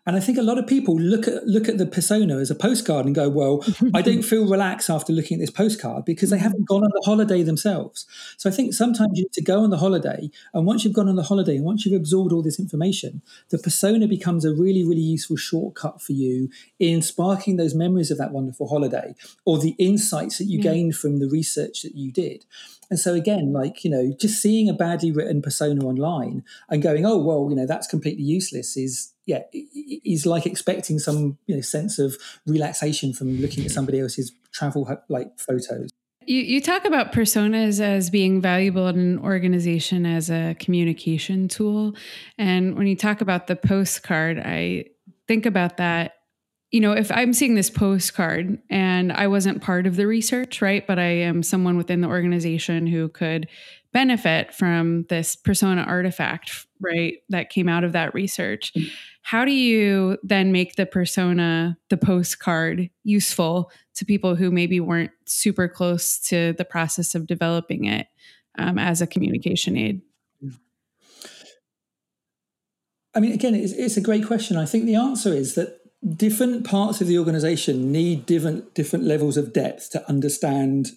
And 0.07 0.17
I 0.17 0.21
think 0.21 0.39
a 0.39 0.43
lot 0.43 0.57
of 0.57 0.67
people 0.67 0.99
look 0.99 1.29
at 1.29 1.47
look 1.47 1.69
at 1.69 1.77
the 1.77 1.87
persona 1.87 2.39
as 2.39 2.51
a 2.51 2.55
postcard 2.55 3.05
and 3.05 3.15
go, 3.15 3.29
"Well, 3.29 3.65
I 3.95 4.01
don't 4.01 4.23
feel 4.23 4.49
relaxed 4.49 4.89
after 4.89 5.13
looking 5.13 5.37
at 5.37 5.41
this 5.41 5.51
postcard 5.51 6.05
because 6.05 6.31
they 6.31 6.37
mm-hmm. 6.37 6.45
haven't 6.45 6.69
gone 6.69 6.83
on 6.83 6.91
the 6.95 7.03
holiday 7.05 7.43
themselves." 7.43 8.07
So 8.39 8.49
I 8.49 8.53
think 8.53 8.73
sometimes 8.73 9.11
you 9.15 9.25
need 9.25 9.33
to 9.35 9.43
go 9.43 9.63
on 9.63 9.71
the 9.71 9.77
holiday, 9.77 10.31
and 10.55 10.67
once 10.67 10.85
you've 10.85 10.95
gone 10.95 11.09
on 11.09 11.17
the 11.17 11.23
holiday 11.23 11.57
and 11.57 11.65
once 11.65 11.85
you've 11.85 12.01
absorbed 12.01 12.33
all 12.33 12.43
this 12.43 12.59
information, 12.59 13.21
the 13.51 13.59
persona 13.59 14.09
becomes 14.09 14.45
a 14.45 14.55
really, 14.55 14.85
really 14.85 15.03
useful 15.03 15.37
shortcut 15.37 16.01
for 16.01 16.13
you 16.13 16.49
in 16.79 17.03
sparking 17.03 17.57
those 17.57 17.75
memories 17.75 18.11
of 18.11 18.19
that 18.19 18.33
wonderful 18.33 18.69
holiday 18.69 19.15
or 19.45 19.59
the 19.59 19.75
insights 19.79 20.39
that 20.39 20.45
you 20.45 20.59
yeah. 20.59 20.73
gained 20.73 20.97
from 20.97 21.19
the 21.19 21.29
research 21.29 21.83
that 21.83 21.95
you 21.95 22.11
did. 22.11 22.47
And 22.91 22.99
so 22.99 23.15
again, 23.15 23.53
like, 23.53 23.85
you 23.85 23.91
know, 23.91 24.13
just 24.19 24.43
seeing 24.43 24.69
a 24.69 24.75
badly 24.75 25.13
written 25.13 25.41
persona 25.41 25.85
online 25.87 26.43
and 26.69 26.83
going, 26.83 27.07
oh, 27.07 27.19
well, 27.19 27.47
you 27.49 27.55
know, 27.55 27.67
that's 27.67 27.87
completely 27.87 28.25
useless 28.25 28.77
is, 28.77 29.13
yeah, 29.27 29.43
is 29.53 30.27
like 30.27 30.47
expecting 30.47 30.99
some, 30.99 31.39
you 31.47 31.55
know, 31.55 31.61
sense 31.61 31.99
of 31.99 32.17
relaxation 32.47 33.13
from 33.13 33.41
looking 33.41 33.65
at 33.65 33.71
mm. 33.71 33.75
somebody 33.75 34.01
else's 34.01 34.33
travel 34.53 34.89
like 35.09 35.39
photos. 35.39 35.91
You, 36.27 36.43
you 36.43 36.61
talk 36.61 36.85
about 36.85 37.13
personas 37.13 37.81
as 37.81 38.11
being 38.11 38.41
valuable 38.41 38.87
in 38.89 38.99
an 38.99 39.19
organization 39.19 40.07
as 40.07 40.31
a 40.31 40.55
communication 40.59 41.49
tool. 41.49 41.95
And 42.39 42.77
when 42.77 42.87
you 42.87 42.97
talk 42.97 43.21
about 43.21 43.47
the 43.47 43.57
postcard, 43.57 44.39
I 44.39 44.87
think 45.27 45.47
about 45.47 45.79
that 45.79 46.15
you 46.71 46.81
know, 46.81 46.93
if 46.93 47.11
I'm 47.11 47.33
seeing 47.33 47.57
this 47.57 47.69
postcard 47.69 48.59
and 48.71 49.13
I 49.13 49.27
wasn't 49.27 49.61
part 49.61 49.87
of 49.87 49.97
the 49.97 50.07
research, 50.07 50.63
right, 50.63 50.87
but 50.87 50.99
I 50.99 51.09
am 51.09 51.43
someone 51.43 51.77
within 51.77 52.01
the 52.01 52.09
organization 52.09 52.87
who 52.87 53.09
could 53.09 53.49
benefit 53.93 54.55
from 54.55 55.05
this 55.09 55.35
persona 55.35 55.83
artifact, 55.83 56.67
right, 56.81 57.19
that 57.29 57.51
came 57.51 57.69
out 57.69 57.85
of 57.85 57.93
that 57.93 58.15
research, 58.15 58.73
mm-hmm. 58.75 58.89
how 59.23 59.45
do 59.45 59.53
you 59.53 60.19
then 60.23 60.53
make 60.53 60.77
the 60.77 60.87
persona, 60.87 61.79
the 61.89 61.97
postcard, 61.97 62.91
useful 63.05 63.71
to 63.95 64.05
people 64.05 64.35
who 64.35 64.51
maybe 64.51 64.81
weren't 64.81 65.13
super 65.27 65.69
close 65.69 66.19
to 66.19 66.53
the 66.55 66.65
process 66.65 67.15
of 67.15 67.27
developing 67.27 67.85
it 67.85 68.07
um, 68.59 68.79
as 68.79 69.01
a 69.01 69.07
communication 69.07 69.77
aid? 69.77 70.03
I 73.15 73.21
mean, 73.21 73.33
again, 73.33 73.55
it's, 73.55 73.73
it's 73.73 73.97
a 73.97 74.01
great 74.01 74.27
question. 74.27 74.57
I 74.57 74.67
think 74.67 74.87
the 74.87 74.95
answer 74.95 75.33
is 75.33 75.55
that 75.55 75.81
different 76.17 76.65
parts 76.65 77.01
of 77.01 77.09
the 77.09 77.19
organization 77.19 77.93
need 77.93 78.25
different 78.25 78.75
different 78.75 79.05
levels 79.05 79.37
of 79.37 79.53
depth 79.53 79.91
to 79.91 80.09
understand 80.09 80.89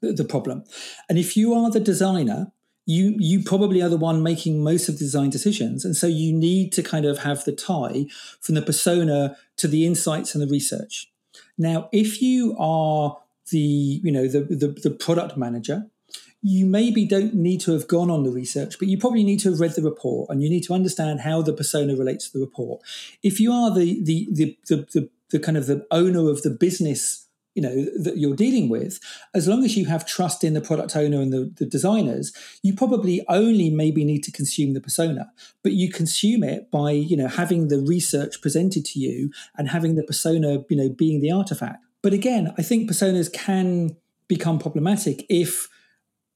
the 0.00 0.24
problem. 0.24 0.64
And 1.08 1.18
if 1.18 1.36
you 1.36 1.54
are 1.54 1.70
the 1.70 1.80
designer, 1.80 2.52
you 2.86 3.14
you 3.18 3.42
probably 3.42 3.80
are 3.80 3.88
the 3.88 3.96
one 3.96 4.22
making 4.22 4.62
most 4.62 4.88
of 4.88 4.96
the 4.96 5.04
design 5.04 5.30
decisions 5.30 5.84
and 5.84 5.96
so 5.96 6.06
you 6.06 6.32
need 6.32 6.72
to 6.72 6.82
kind 6.82 7.04
of 7.04 7.18
have 7.18 7.44
the 7.44 7.52
tie 7.52 8.06
from 8.40 8.54
the 8.54 8.62
persona 8.62 9.36
to 9.56 9.68
the 9.68 9.86
insights 9.86 10.34
and 10.34 10.42
the 10.42 10.50
research 10.50 11.10
now 11.56 11.88
if 11.92 12.20
you 12.20 12.56
are 12.58 13.18
the 13.50 13.58
you 13.58 14.10
know 14.10 14.26
the 14.26 14.40
the, 14.40 14.68
the 14.68 14.90
product 14.90 15.36
manager 15.36 15.86
you 16.42 16.66
maybe 16.66 17.04
don't 17.04 17.34
need 17.34 17.60
to 17.60 17.72
have 17.72 17.86
gone 17.86 18.10
on 18.10 18.24
the 18.24 18.30
research, 18.30 18.78
but 18.78 18.88
you 18.88 18.98
probably 18.98 19.22
need 19.22 19.38
to 19.40 19.50
have 19.50 19.60
read 19.60 19.76
the 19.76 19.82
report 19.82 20.28
and 20.28 20.42
you 20.42 20.50
need 20.50 20.64
to 20.64 20.74
understand 20.74 21.20
how 21.20 21.40
the 21.40 21.52
persona 21.52 21.94
relates 21.94 22.28
to 22.28 22.38
the 22.38 22.44
report. 22.44 22.82
If 23.22 23.38
you 23.38 23.52
are 23.52 23.72
the 23.72 24.02
the 24.02 24.28
the 24.30 24.58
the, 24.66 24.76
the, 24.92 25.08
the 25.30 25.38
kind 25.38 25.56
of 25.56 25.66
the 25.66 25.86
owner 25.92 26.28
of 26.28 26.42
the 26.42 26.50
business 26.50 27.28
you 27.54 27.62
know 27.62 27.86
that 28.00 28.18
you're 28.18 28.36
dealing 28.36 28.68
with 28.68 28.98
as 29.34 29.46
long 29.46 29.64
as 29.64 29.76
you 29.76 29.86
have 29.86 30.06
trust 30.06 30.44
in 30.44 30.54
the 30.54 30.60
product 30.60 30.96
owner 30.96 31.20
and 31.20 31.32
the, 31.32 31.52
the, 31.56 31.66
designers 31.66 32.32
you 32.62 32.74
probably 32.74 33.24
only 33.28 33.70
maybe 33.70 34.04
need 34.04 34.22
to 34.22 34.32
consume 34.32 34.74
the 34.74 34.80
persona 34.80 35.30
but 35.62 35.72
you 35.72 35.90
consume 35.90 36.42
it 36.42 36.70
by 36.70 36.90
you 36.90 37.16
know 37.16 37.28
having 37.28 37.68
the 37.68 37.78
research 37.78 38.40
presented 38.40 38.84
to 38.84 38.98
you 38.98 39.30
and 39.56 39.68
having 39.68 39.94
the 39.94 40.04
persona 40.04 40.64
you 40.68 40.76
know 40.76 40.88
being 40.88 41.20
the 41.20 41.30
artifact. 41.30 41.84
But 42.02 42.12
again 42.12 42.52
i 42.58 42.62
think 42.62 42.90
personas 42.90 43.32
can 43.32 43.96
become 44.28 44.58
problematic 44.58 45.26
if 45.28 45.68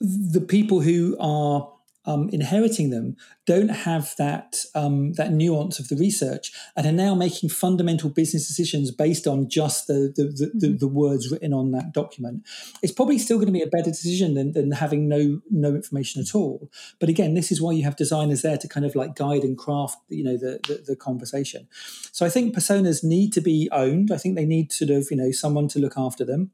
the 0.00 0.40
people 0.40 0.80
who 0.80 1.16
are 1.18 1.72
um, 2.06 2.28
inheriting 2.30 2.90
them 2.90 3.16
don't 3.46 3.68
have 3.68 4.14
that 4.18 4.64
um, 4.74 5.12
that 5.14 5.32
nuance 5.32 5.78
of 5.78 5.88
the 5.88 5.96
research 5.96 6.52
and 6.76 6.86
are 6.86 6.92
now 6.92 7.14
making 7.14 7.48
fundamental 7.48 8.10
business 8.10 8.46
decisions 8.46 8.90
based 8.90 9.26
on 9.26 9.48
just 9.48 9.86
the 9.86 10.12
the, 10.14 10.24
the, 10.24 10.50
the, 10.54 10.66
mm-hmm. 10.66 10.76
the 10.78 10.88
words 10.88 11.30
written 11.30 11.52
on 11.52 11.72
that 11.72 11.92
document. 11.92 12.46
It's 12.82 12.92
probably 12.92 13.18
still 13.18 13.38
going 13.38 13.46
to 13.46 13.52
be 13.52 13.62
a 13.62 13.66
better 13.66 13.90
decision 13.90 14.34
than, 14.34 14.52
than 14.52 14.72
having 14.72 15.08
no 15.08 15.40
no 15.50 15.70
information 15.70 16.22
at 16.22 16.34
all. 16.34 16.70
But 16.98 17.08
again, 17.08 17.34
this 17.34 17.52
is 17.52 17.60
why 17.60 17.72
you 17.72 17.84
have 17.84 17.96
designers 17.96 18.42
there 18.42 18.58
to 18.58 18.68
kind 18.68 18.86
of 18.86 18.94
like 18.94 19.14
guide 19.14 19.42
and 19.42 19.56
craft 19.56 19.98
you 20.08 20.24
know 20.24 20.36
the, 20.36 20.60
the, 20.66 20.82
the 20.86 20.96
conversation. 20.96 21.68
So 22.12 22.26
I 22.26 22.28
think 22.28 22.54
personas 22.54 23.04
need 23.04 23.32
to 23.34 23.40
be 23.40 23.68
owned. 23.72 24.10
I 24.12 24.16
think 24.16 24.36
they 24.36 24.46
need 24.46 24.72
sort 24.72 24.90
of 24.90 25.08
you 25.10 25.16
know 25.16 25.30
someone 25.30 25.68
to 25.68 25.78
look 25.78 25.94
after 25.96 26.24
them. 26.24 26.50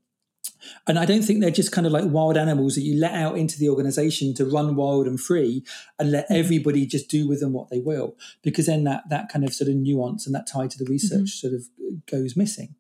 And 0.87 0.99
I 0.99 1.05
don't 1.05 1.23
think 1.23 1.41
they're 1.41 1.51
just 1.51 1.73
kind 1.73 1.87
of 1.87 1.93
like 1.93 2.05
wild 2.07 2.37
animals 2.37 2.75
that 2.75 2.83
you 2.83 2.99
let 2.99 3.13
out 3.13 3.37
into 3.37 3.59
the 3.59 3.69
organization 3.69 4.35
to 4.35 4.45
run 4.45 4.75
wild 4.77 5.07
and 5.07 5.21
free 5.21 5.65
and 5.99 6.11
let 6.11 6.25
mm-hmm. 6.25 6.35
everybody 6.35 6.87
just 6.87 7.09
do 7.09 7.29
with 7.29 7.41
them 7.41 7.53
what 7.53 7.71
they 7.71 7.81
will, 7.81 8.17
because 8.43 8.67
then 8.67 8.85
that 8.85 9.09
that 9.09 9.29
kind 9.29 9.45
of 9.45 9.55
sort 9.55 9.69
of 9.69 9.77
nuance 9.77 10.27
and 10.27 10.35
that 10.35 10.47
tie 10.47 10.67
to 10.67 10.79
the 10.79 10.91
research 10.91 11.31
mm-hmm. 11.31 11.49
sort 11.49 11.55
of 11.55 11.67
goes 12.07 12.37
missing. 12.37 12.75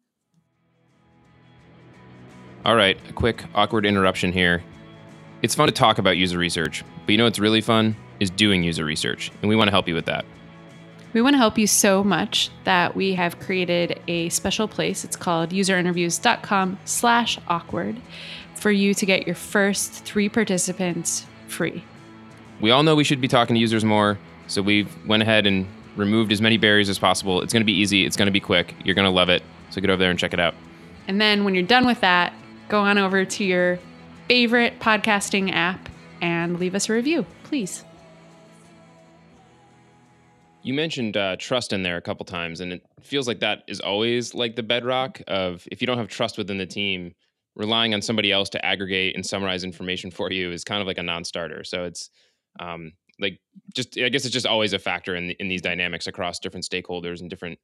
All 2.64 2.76
right, 2.76 2.98
a 3.08 3.12
quick 3.12 3.44
awkward 3.54 3.84
interruption 3.84 4.32
here. 4.32 4.62
It's 5.42 5.54
fun 5.54 5.66
to 5.66 5.72
talk 5.72 5.98
about 5.98 6.16
user 6.16 6.38
research, 6.38 6.84
but 7.04 7.12
you 7.12 7.18
know 7.18 7.24
what's 7.24 7.40
really 7.40 7.60
fun 7.60 7.96
is 8.20 8.30
doing 8.30 8.62
user 8.62 8.84
research, 8.84 9.32
and 9.40 9.48
we 9.48 9.56
want 9.56 9.66
to 9.68 9.72
help 9.72 9.88
you 9.88 9.94
with 9.94 10.06
that. 10.06 10.24
We 11.12 11.20
want 11.20 11.34
to 11.34 11.38
help 11.38 11.58
you 11.58 11.66
so 11.66 12.02
much 12.02 12.50
that 12.64 12.96
we 12.96 13.14
have 13.14 13.38
created 13.38 14.00
a 14.08 14.30
special 14.30 14.66
place. 14.66 15.04
It's 15.04 15.16
called 15.16 15.50
userinterviews.com 15.50 16.78
slash 16.84 17.38
awkward 17.48 17.96
for 18.54 18.70
you 18.70 18.94
to 18.94 19.04
get 19.04 19.26
your 19.26 19.34
first 19.34 20.04
three 20.04 20.28
participants 20.28 21.26
free. 21.48 21.84
We 22.60 22.70
all 22.70 22.82
know 22.82 22.94
we 22.94 23.04
should 23.04 23.20
be 23.20 23.28
talking 23.28 23.54
to 23.54 23.60
users 23.60 23.84
more, 23.84 24.18
so 24.46 24.62
we've 24.62 24.90
went 25.06 25.22
ahead 25.22 25.46
and 25.46 25.66
removed 25.96 26.32
as 26.32 26.40
many 26.40 26.56
barriers 26.56 26.88
as 26.88 26.98
possible. 26.98 27.42
It's 27.42 27.52
going 27.52 27.60
to 27.60 27.66
be 27.66 27.74
easy. 27.74 28.06
It's 28.06 28.16
going 28.16 28.26
to 28.26 28.32
be 28.32 28.40
quick. 28.40 28.74
You're 28.84 28.94
going 28.94 29.04
to 29.04 29.10
love 29.10 29.28
it. 29.28 29.42
So 29.70 29.80
get 29.80 29.90
over 29.90 29.98
there 29.98 30.10
and 30.10 30.18
check 30.18 30.32
it 30.32 30.40
out. 30.40 30.54
And 31.08 31.20
then 31.20 31.44
when 31.44 31.54
you're 31.54 31.64
done 31.64 31.86
with 31.86 32.00
that, 32.00 32.32
go 32.68 32.80
on 32.80 32.96
over 32.96 33.24
to 33.24 33.44
your 33.44 33.78
favorite 34.28 34.78
podcasting 34.80 35.52
app 35.52 35.88
and 36.22 36.58
leave 36.58 36.74
us 36.74 36.88
a 36.88 36.92
review, 36.92 37.26
please. 37.44 37.84
You 40.62 40.74
mentioned 40.74 41.16
uh, 41.16 41.36
trust 41.38 41.72
in 41.72 41.82
there 41.82 41.96
a 41.96 42.02
couple 42.02 42.24
times, 42.24 42.60
and 42.60 42.72
it 42.72 42.82
feels 43.02 43.26
like 43.26 43.40
that 43.40 43.64
is 43.66 43.80
always 43.80 44.34
like 44.34 44.54
the 44.54 44.62
bedrock 44.62 45.20
of 45.26 45.66
if 45.72 45.80
you 45.80 45.86
don't 45.86 45.98
have 45.98 46.08
trust 46.08 46.38
within 46.38 46.58
the 46.58 46.66
team, 46.66 47.14
relying 47.56 47.94
on 47.94 48.02
somebody 48.02 48.30
else 48.30 48.48
to 48.50 48.64
aggregate 48.64 49.14
and 49.14 49.26
summarize 49.26 49.64
information 49.64 50.10
for 50.10 50.30
you 50.30 50.52
is 50.52 50.64
kind 50.64 50.80
of 50.80 50.86
like 50.86 50.98
a 50.98 51.02
non-starter. 51.02 51.64
So 51.64 51.84
it's 51.84 52.10
um, 52.60 52.92
like 53.20 53.40
just 53.74 53.98
I 53.98 54.08
guess 54.08 54.24
it's 54.24 54.32
just 54.32 54.46
always 54.46 54.72
a 54.72 54.78
factor 54.78 55.16
in 55.16 55.30
in 55.32 55.48
these 55.48 55.62
dynamics 55.62 56.06
across 56.06 56.38
different 56.38 56.64
stakeholders 56.64 57.20
and 57.20 57.28
different 57.28 57.58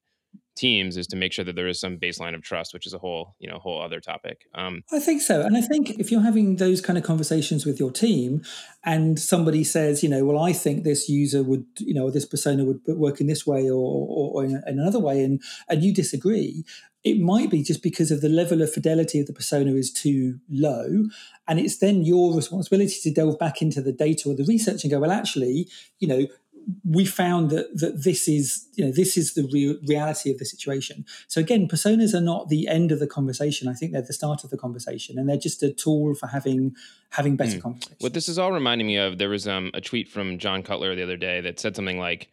teams 0.59 0.97
is 0.97 1.07
to 1.07 1.17
make 1.17 1.33
sure 1.33 1.45
that 1.45 1.55
there 1.55 1.69
is 1.69 1.81
some 1.81 1.97
baseline 1.97 2.35
of 2.35 2.43
trust, 2.43 2.75
which 2.75 2.87
is 2.87 2.93
a 2.93 2.99
whole, 2.99 3.37
you 3.39 3.49
know, 3.49 3.59
whole 3.59 3.81
other 3.81 4.01
topic. 4.01 4.43
Um, 4.55 4.83
I 4.93 4.99
think 4.99 5.23
so, 5.23 5.43
and 5.43 5.57
I 5.57 5.61
think 5.61 5.91
if 5.99 6.11
you're 6.11 6.21
having 6.21 6.57
those 6.57 6.81
kind 6.81 6.99
of 6.99 7.05
conversations 7.05 7.65
with 7.65 7.79
your 7.79 7.93
team, 7.93 8.43
and 8.85 9.19
somebody 9.19 9.65
says, 9.65 10.03
you 10.03 10.09
know, 10.09 10.25
well, 10.25 10.43
I 10.43 10.53
think 10.53 10.83
this 10.83 11.09
user 11.09 11.43
would, 11.43 11.65
you 11.79 11.95
know, 11.95 12.11
this 12.11 12.27
persona 12.27 12.65
would 12.65 12.81
work 12.87 13.21
in 13.21 13.29
this 13.29 13.47
way 13.47 13.71
or, 13.71 13.75
or, 13.75 14.33
or 14.35 14.45
in, 14.45 14.63
another 14.67 14.99
way, 14.99 15.23
and 15.23 15.41
and 15.69 15.83
you 15.83 15.95
disagree, 15.95 16.65
it 17.05 17.21
might 17.21 17.51
be 17.51 17.63
just 17.63 17.83
because 17.83 18.11
of 18.11 18.21
the 18.21 18.29
level 18.29 18.61
of 18.61 18.73
fidelity 18.73 19.21
of 19.21 19.27
the 19.27 19.33
persona 19.33 19.73
is 19.75 19.93
too 19.93 20.41
low. 20.51 21.07
And 21.47 21.59
it's 21.59 21.79
then 21.79 22.05
your 22.05 22.35
responsibility 22.35 22.97
to 23.03 23.11
delve 23.13 23.39
back 23.39 23.63
into 23.63 23.81
the 23.81 23.93
data 23.93 24.29
or 24.29 24.35
the 24.35 24.45
research 24.45 24.83
and 24.83 24.91
go, 24.91 24.99
well, 24.99 25.13
actually, 25.13 25.69
you 26.01 26.09
know, 26.09 26.27
we 26.85 27.05
found 27.05 27.51
that 27.51 27.67
that 27.79 28.05
this 28.05 28.29
is 28.29 28.67
you 28.75 28.85
know 28.85 28.93
this 28.93 29.17
is 29.17 29.35
the 29.35 29.49
re- 29.53 29.79
reality 29.87 30.31
of 30.31 30.39
the 30.39 30.45
situation. 30.45 31.05
So 31.27 31.41
again, 31.41 31.69
personas 31.69 32.15
are 32.15 32.21
not 32.21 32.49
the 32.49 32.69
end 32.69 32.93
of 32.93 32.99
the 32.99 33.07
conversation. 33.07 33.69
I 33.69 33.75
think 33.75 33.93
they're 33.93 34.03
the 34.03 34.13
start 34.13 34.45
of 34.45 34.51
the 34.51 34.57
conversation, 34.57 35.19
and 35.19 35.29
they're 35.29 35.37
just 35.37 35.63
a 35.63 35.73
tool 35.73 36.15
for 36.15 36.27
having 36.27 36.75
having 37.11 37.37
better 37.37 37.59
mm. 37.59 37.63
conversations. 37.63 38.01
What 38.01 38.15
this 38.15 38.29
is 38.29 38.39
all 38.39 38.53
reminding 38.53 38.87
me 38.87 38.97
of, 38.97 39.19
there 39.19 39.31
was 39.31 39.49
um, 39.49 39.71
a 39.75 39.81
tweet 39.81 40.09
from 40.09 40.39
John 40.39 40.63
Cutler 40.63 40.95
the 40.95 41.03
other 41.03 41.17
day 41.17 41.41
that 41.41 41.61
said 41.61 41.77
something 41.77 41.99
like, 41.99 42.31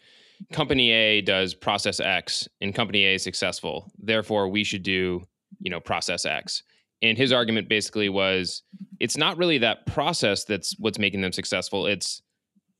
"Company 0.51 0.91
A 0.91 1.21
does 1.21 1.53
process 1.53 1.99
X, 1.99 2.47
and 2.61 2.73
Company 2.73 3.05
A 3.05 3.15
is 3.15 3.23
successful. 3.23 3.91
Therefore, 3.97 4.47
we 4.49 4.63
should 4.63 4.83
do 4.83 5.23
you 5.59 5.69
know 5.69 5.79
process 5.79 6.25
X." 6.25 6.63
And 7.01 7.17
his 7.17 7.31
argument 7.31 7.69
basically 7.69 8.09
was, 8.09 8.63
it's 8.99 9.17
not 9.17 9.37
really 9.37 9.57
that 9.59 9.85
process 9.85 10.45
that's 10.45 10.75
what's 10.79 10.97
making 10.97 11.21
them 11.21 11.33
successful. 11.33 11.85
It's 11.85 12.21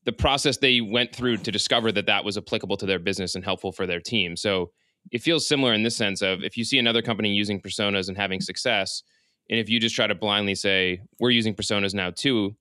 the 0.06 0.12
process 0.12 0.56
they 0.56 0.80
went 0.80 1.14
through 1.14 1.36
to 1.36 1.52
discover 1.52 1.90
that 1.92 2.06
that 2.06 2.24
was 2.24 2.38
applicable 2.38 2.76
to 2.78 2.86
their 2.86 3.00
business 3.00 3.34
and 3.34 3.44
helpful 3.44 3.72
for 3.72 3.86
their 3.86 4.00
team. 4.00 4.36
So 4.36 4.70
it 5.10 5.20
feels 5.20 5.48
similar 5.48 5.74
in 5.74 5.82
this 5.82 5.96
sense 5.96 6.22
of 6.22 6.42
if 6.42 6.56
you 6.56 6.64
see 6.64 6.78
another 6.78 7.02
company 7.02 7.34
using 7.34 7.60
personas 7.60 8.08
and 8.08 8.16
having 8.16 8.40
success, 8.40 9.02
and 9.50 9.58
if 9.58 9.68
you 9.68 9.80
just 9.80 9.96
try 9.96 10.06
to 10.06 10.14
blindly 10.14 10.54
say, 10.54 11.00
we're 11.18 11.30
using 11.30 11.54
personas 11.54 11.92
now 11.92 12.10
too, 12.10 12.56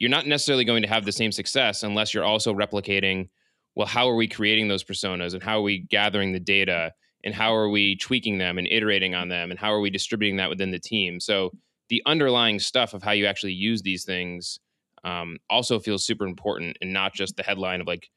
you're 0.00 0.10
not 0.10 0.26
necessarily 0.26 0.64
going 0.64 0.82
to 0.82 0.88
have 0.88 1.04
the 1.04 1.12
same 1.12 1.30
success 1.30 1.84
unless 1.84 2.12
you're 2.12 2.24
also 2.24 2.52
replicating, 2.52 3.28
well, 3.76 3.86
how 3.86 4.08
are 4.08 4.16
we 4.16 4.26
creating 4.26 4.66
those 4.66 4.84
personas 4.84 5.32
and 5.32 5.42
how 5.42 5.58
are 5.58 5.62
we 5.62 5.78
gathering 5.78 6.32
the 6.32 6.40
data 6.40 6.92
and 7.22 7.34
how 7.34 7.54
are 7.54 7.68
we 7.68 7.96
tweaking 7.96 8.38
them 8.38 8.58
and 8.58 8.66
iterating 8.66 9.14
on 9.14 9.28
them 9.28 9.50
and 9.50 9.60
how 9.60 9.72
are 9.72 9.80
we 9.80 9.90
distributing 9.90 10.38
that 10.38 10.50
within 10.50 10.72
the 10.72 10.78
team? 10.78 11.20
So 11.20 11.52
the 11.88 12.02
underlying 12.06 12.58
stuff 12.58 12.94
of 12.94 13.02
how 13.02 13.12
you 13.12 13.26
actually 13.26 13.52
use 13.52 13.82
these 13.82 14.04
things 14.04 14.58
um, 15.04 15.38
also 15.48 15.78
feels 15.78 16.04
super 16.04 16.26
important 16.26 16.76
and 16.80 16.92
not 16.92 17.14
just 17.14 17.36
the 17.36 17.42
headline 17.42 17.80
of 17.80 17.86
like 17.86 18.08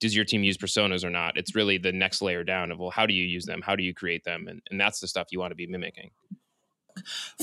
does 0.00 0.16
your 0.16 0.24
team 0.24 0.42
use 0.42 0.56
personas 0.56 1.04
or 1.04 1.10
not 1.10 1.36
it's 1.36 1.54
really 1.54 1.76
the 1.76 1.92
next 1.92 2.22
layer 2.22 2.44
down 2.44 2.70
of 2.70 2.78
well 2.78 2.90
how 2.90 3.06
do 3.06 3.14
you 3.14 3.24
use 3.24 3.44
them 3.44 3.60
how 3.62 3.76
do 3.76 3.82
you 3.82 3.92
create 3.92 4.24
them 4.24 4.46
and, 4.48 4.62
and 4.70 4.80
that's 4.80 5.00
the 5.00 5.08
stuff 5.08 5.28
you 5.30 5.38
want 5.38 5.50
to 5.50 5.56
be 5.56 5.66
mimicking 5.66 6.10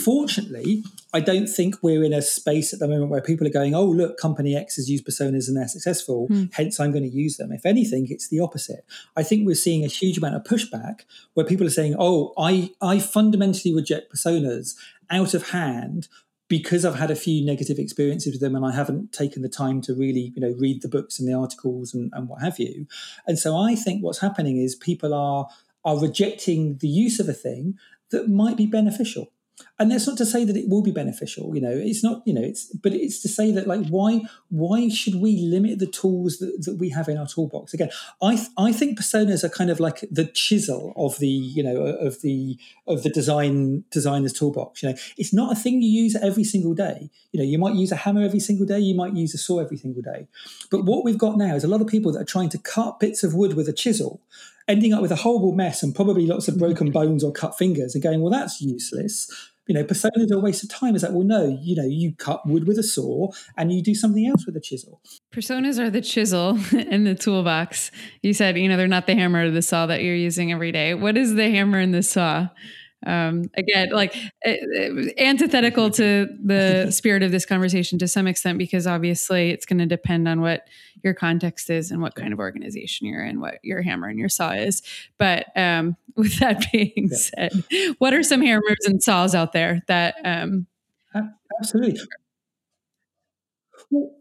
Fortunately, 0.04 0.84
I 1.13 1.19
don't 1.19 1.47
think 1.47 1.76
we're 1.82 2.04
in 2.04 2.13
a 2.13 2.21
space 2.21 2.73
at 2.73 2.80
the 2.80 2.88
moment 2.88 3.10
where 3.10 3.21
people 3.21 3.47
are 3.47 3.52
going, 3.52 3.73
oh, 3.73 3.86
look, 3.86 4.17
company 4.17 4.56
X 4.56 4.76
has 4.76 4.89
used 4.89 5.06
personas 5.06 5.47
and 5.47 5.58
they're 5.58 5.67
successful, 5.67 6.28
mm. 6.30 6.54
hence 6.54 6.80
I'm 6.80 6.91
going 6.91 7.10
to 7.10 7.15
use 7.15 7.38
them. 7.38 7.52
If 7.52 7.65
anything, 7.65 8.08
it's 8.10 8.30
the 8.30 8.39
opposite. 8.39 8.86
I 9.15 9.23
think 9.23 9.45
we're 9.45 9.56
seeing 9.56 9.84
a 9.84 9.88
huge 9.88 10.17
amount 10.17 10.36
of 10.36 10.43
pushback 10.43 11.02
where 11.34 11.45
people 11.45 11.65
are 11.65 11.71
saying, 11.71 11.95
oh, 11.97 12.34
I, 12.38 12.71
I 12.82 13.00
fundamentally 13.00 13.73
reject 13.73 14.13
personas 14.13 14.76
out 15.10 15.34
of 15.34 15.50
hand 15.50 16.08
because 16.48 16.86
I've 16.86 16.96
had 16.96 17.12
a 17.12 17.16
few 17.16 17.46
negative 17.46 17.78
experiences 17.78 18.34
with 18.34 18.42
them 18.42 18.56
and 18.56 18.66
I 18.66 18.72
haven't 18.72 19.12
taken 19.12 19.42
the 19.42 19.50
time 19.50 19.82
to 19.82 19.94
really, 19.94 20.32
you 20.36 20.42
know, 20.42 20.56
read 20.58 20.82
the 20.82 20.88
books 20.88 21.20
and 21.20 21.28
the 21.28 21.34
articles 21.34 21.94
and, 21.94 22.12
and 22.14 22.30
what 22.30 22.42
have 22.42 22.60
you. 22.60 22.88
And 23.26 23.38
so 23.38 23.58
I 23.58 23.76
think 23.76 24.04
what's 24.04 24.20
happening 24.20 24.58
is 24.58 24.76
people 24.76 25.14
are 25.14 25.48
are 25.86 26.00
rejecting 26.00 26.78
the 26.80 26.88
use 26.88 27.20
of 27.20 27.30
a 27.30 27.34
thing 27.34 27.78
that 28.12 28.28
might 28.28 28.58
be 28.58 28.66
beneficial 28.66 29.32
and 29.80 29.91
that's 29.91 30.08
not 30.08 30.17
to 30.17 30.26
say 30.26 30.43
that 30.43 30.56
it 30.56 30.67
will 30.67 30.82
be 30.82 30.91
beneficial 30.91 31.56
you 31.56 31.62
know 31.62 31.72
it's 31.72 32.04
not 32.04 32.22
you 32.26 32.34
know 32.34 32.41
it's 32.41 32.72
but 32.76 32.93
it's 32.93 33.22
to 33.22 33.28
say 33.28 33.52
that 33.52 33.67
like 33.67 33.86
why 33.88 34.22
why 34.50 34.89
should 34.89 35.15
we 35.15 35.38
limit 35.41 35.80
the 35.80 35.88
tools 35.88 36.38
that, 36.38 36.63
that 36.65 36.78
we 36.78 36.89
have 36.89 37.08
in 37.10 37.17
our 37.17 37.28
toolbox? 37.28 37.74
Again 37.74 37.89
i 38.22 38.46
i 38.58 38.72
think 38.72 39.00
personas 39.00 39.43
are 39.43 39.50
kind 39.50 39.70
of 39.70 39.80
like 39.80 40.04
the 40.12 40.26
chisel 40.26 40.93
of 40.96 41.17
the 41.20 41.28
you 41.28 41.63
know 41.63 41.78
of 41.78 42.22
the 42.22 42.58
of 42.88 43.04
the 43.04 43.10
design 43.10 43.84
designer's 43.91 44.34
toolbox 44.34 44.84
you 44.84 44.89
know? 44.89 44.96
It's 45.17 45.34
not 45.34 45.52
a 45.52 45.56
thing 45.56 45.82
you 45.82 46.04
use 46.04 46.15
every 46.15 46.43
single 46.43 46.74
day. 46.74 47.10
You 47.32 47.39
know 47.39 47.46
you 47.46 47.58
might 47.58 47.76
use 47.76 47.91
a 47.91 47.96
hammer 47.96 48.24
every 48.24 48.39
single 48.39 48.65
day 48.65 48.80
you 48.80 48.96
might 48.96 49.13
use 49.13 49.34
a 49.34 49.38
saw 49.38 49.60
every 49.60 49.78
single 49.78 50.02
day. 50.02 50.28
But 50.72 50.86
what 50.86 51.04
we've 51.04 51.17
got 51.17 51.38
now 51.38 51.56
is 51.56 51.63
a 51.63 51.67
lot 51.67 51.82
of 51.82 51.88
people 51.88 52.12
that 52.13 52.22
are 52.22 52.32
trying 52.36 52.50
to 52.50 52.58
cut 52.58 53.00
bits 53.00 53.24
of 53.24 53.34
wood 53.34 53.54
with 53.56 53.67
a 53.67 53.74
chisel 53.74 54.22
ending 54.67 54.93
up 54.93 55.01
with 55.01 55.12
a 55.12 55.15
horrible 55.15 55.53
mess 55.53 55.84
and 55.84 55.95
probably 55.95 56.25
lots 56.25 56.47
of 56.47 56.58
broken 56.58 56.88
mm-hmm. 56.88 56.93
bones 56.93 57.23
or 57.23 57.32
cut 57.32 57.58
fingers 57.58 57.95
and 57.95 58.03
going 58.03 58.21
well 58.21 58.32
that's 58.32 58.62
useless 58.62 59.30
you 59.67 59.75
know, 59.75 59.84
personas 59.84 60.32
are 60.32 60.36
a 60.36 60.39
waste 60.39 60.63
of 60.63 60.69
time. 60.69 60.95
It's 60.95 61.03
like, 61.03 61.12
well, 61.12 61.25
no, 61.25 61.58
you 61.62 61.75
know, 61.75 61.86
you 61.86 62.15
cut 62.15 62.47
wood 62.47 62.67
with 62.67 62.80
a 62.80 62.84
saw 62.84 63.27
and 63.58 63.71
you 63.71 63.84
do 63.84 63.93
something 63.93 64.25
else 64.25 64.45
with 64.45 64.56
a 64.56 64.62
chisel. 64.62 65.01
Personas 65.34 65.77
are 65.77 65.89
the 65.89 66.01
chisel 66.01 66.58
in 66.71 67.03
the 67.03 67.15
toolbox. 67.15 67.91
You 68.23 68.34
said, 68.34 68.58
you 68.58 68.69
know, 68.69 68.77
they're 68.77 68.88
not 68.88 69.08
the 69.08 69.15
hammer 69.15 69.45
or 69.45 69.51
the 69.51 69.62
saw 69.62 69.86
that 69.86 70.01
you're 70.01 70.15
using 70.15 70.51
every 70.51 70.71
day. 70.71 70.93
What 70.93 71.17
is 71.17 71.36
the 71.36 71.49
hammer 71.51 71.80
and 71.80 71.93
the 71.93 72.03
saw? 72.03 72.47
Um, 73.06 73.50
again 73.54 73.90
like 73.92 74.16
it, 74.16 74.32
it, 74.42 75.20
antithetical 75.20 75.92
to 75.92 76.28
the 76.44 76.90
spirit 76.92 77.22
of 77.22 77.32
this 77.32 77.46
conversation 77.46 78.00
to 78.00 78.08
some 78.08 78.26
extent 78.26 78.58
because 78.58 78.88
obviously 78.88 79.52
it's 79.52 79.66
going 79.66 79.80
to 79.80 79.86
depend 79.86 80.28
on 80.28 80.42
what 80.42 80.68
your 81.04 81.14
context 81.14 81.70
is 81.70 81.92
and 81.92 82.02
what 82.02 82.16
kind 82.16 82.34
of 82.34 82.40
organization 82.40 83.08
you're 83.08 83.24
in 83.24 83.40
what 83.40 83.60
your 83.64 83.82
hammer 83.82 84.08
and 84.08 84.18
your 84.18 84.30
saw 84.30 84.52
is. 84.52 84.82
But 85.18 85.46
um, 85.56 85.96
with 86.16 86.40
that 86.40 86.66
being 86.72 87.10
yeah. 87.12 87.18
said 87.18 87.52
what 88.00 88.14
are 88.14 88.24
some 88.24 88.42
hammers 88.42 88.86
and 88.86 89.02
saws 89.02 89.36
out 89.36 89.54
there 89.54 89.84
that 89.88 90.16
um, 90.26 90.66
absolutely. 91.60 92.00
Well, 93.92 94.12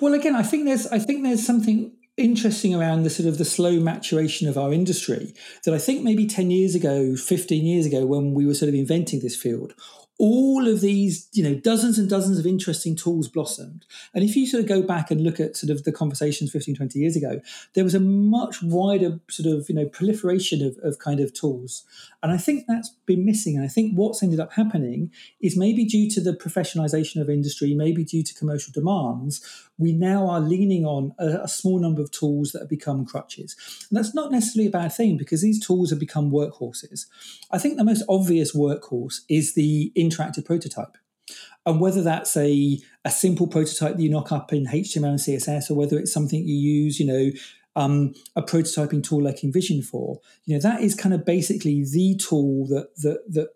well 0.00 0.14
again 0.14 0.34
i 0.34 0.42
think 0.42 0.64
there's 0.64 0.88
i 0.88 0.98
think 0.98 1.22
there's 1.22 1.46
something 1.46 1.92
interesting 2.16 2.74
around 2.74 3.02
the 3.02 3.10
sort 3.10 3.28
of 3.28 3.38
the 3.38 3.44
slow 3.44 3.80
maturation 3.80 4.48
of 4.48 4.56
our 4.56 4.72
industry 4.72 5.34
that 5.64 5.74
I 5.74 5.78
think 5.78 6.02
maybe 6.02 6.26
10 6.26 6.50
years 6.50 6.74
ago, 6.74 7.16
15 7.16 7.64
years 7.64 7.86
ago, 7.86 8.06
when 8.06 8.34
we 8.34 8.46
were 8.46 8.54
sort 8.54 8.68
of 8.68 8.74
inventing 8.74 9.20
this 9.20 9.36
field, 9.36 9.74
all 10.18 10.68
of 10.68 10.80
these, 10.80 11.28
you 11.32 11.42
know, 11.42 11.54
dozens 11.54 11.98
and 11.98 12.08
dozens 12.08 12.38
of 12.38 12.46
interesting 12.46 12.94
tools 12.94 13.28
blossomed. 13.28 13.84
And 14.14 14.22
if 14.22 14.36
you 14.36 14.46
sort 14.46 14.62
of 14.62 14.68
go 14.68 14.80
back 14.80 15.10
and 15.10 15.22
look 15.22 15.40
at 15.40 15.56
sort 15.56 15.70
of 15.70 15.82
the 15.82 15.90
conversations 15.90 16.52
15, 16.52 16.76
20 16.76 16.98
years 16.98 17.16
ago, 17.16 17.40
there 17.74 17.82
was 17.82 17.96
a 17.96 18.00
much 18.00 18.62
wider 18.62 19.18
sort 19.28 19.52
of, 19.52 19.68
you 19.68 19.74
know, 19.74 19.86
proliferation 19.86 20.64
of, 20.64 20.78
of 20.84 21.00
kind 21.00 21.18
of 21.18 21.34
tools. 21.34 21.84
And 22.22 22.30
I 22.30 22.36
think 22.36 22.64
that's 22.68 22.90
been 23.06 23.24
missing. 23.24 23.56
And 23.56 23.64
I 23.64 23.68
think 23.68 23.94
what's 23.94 24.22
ended 24.22 24.38
up 24.38 24.52
happening 24.52 25.10
is 25.40 25.56
maybe 25.56 25.84
due 25.84 26.08
to 26.10 26.20
the 26.20 26.32
professionalization 26.32 27.20
of 27.20 27.28
industry, 27.28 27.74
maybe 27.74 28.04
due 28.04 28.22
to 28.22 28.34
commercial 28.34 28.72
demands, 28.72 29.44
we 29.78 29.92
now 29.92 30.28
are 30.28 30.40
leaning 30.40 30.84
on 30.84 31.12
a, 31.18 31.40
a 31.42 31.48
small 31.48 31.80
number 31.80 32.00
of 32.00 32.10
tools 32.12 32.52
that 32.52 32.60
have 32.60 32.68
become 32.68 33.04
crutches. 33.04 33.56
And 33.90 33.98
that's 33.98 34.14
not 34.14 34.30
necessarily 34.30 34.68
a 34.68 34.72
bad 34.72 34.92
thing 34.92 35.16
because 35.16 35.42
these 35.42 35.64
tools 35.64 35.90
have 35.90 35.98
become 35.98 36.30
workhorses. 36.30 37.06
I 37.50 37.58
think 37.58 37.76
the 37.76 37.84
most 37.84 38.04
obvious 38.08 38.54
workhorse 38.54 39.20
is 39.28 39.54
the 39.54 39.92
interactive 40.08 40.44
prototype. 40.44 40.96
And 41.66 41.80
whether 41.80 42.02
that's 42.02 42.36
a, 42.36 42.78
a 43.04 43.10
simple 43.10 43.46
prototype 43.46 43.96
that 43.96 44.02
you 44.02 44.10
knock 44.10 44.32
up 44.32 44.52
in 44.52 44.66
HTML 44.66 45.08
and 45.08 45.18
CSS, 45.18 45.70
or 45.70 45.74
whether 45.74 45.98
it's 45.98 46.12
something 46.12 46.46
you 46.46 46.54
use, 46.54 47.00
you 47.00 47.06
know, 47.06 47.30
um, 47.76 48.14
a 48.36 48.42
prototyping 48.42 49.02
tool 49.02 49.22
like 49.22 49.36
InVision 49.36 49.84
for, 49.84 50.20
you 50.44 50.54
know, 50.54 50.60
that 50.60 50.82
is 50.82 50.94
kind 50.94 51.14
of 51.14 51.24
basically 51.24 51.84
the 51.84 52.16
tool 52.16 52.66
that 52.68 52.94
that 52.98 53.22
that 53.32 53.48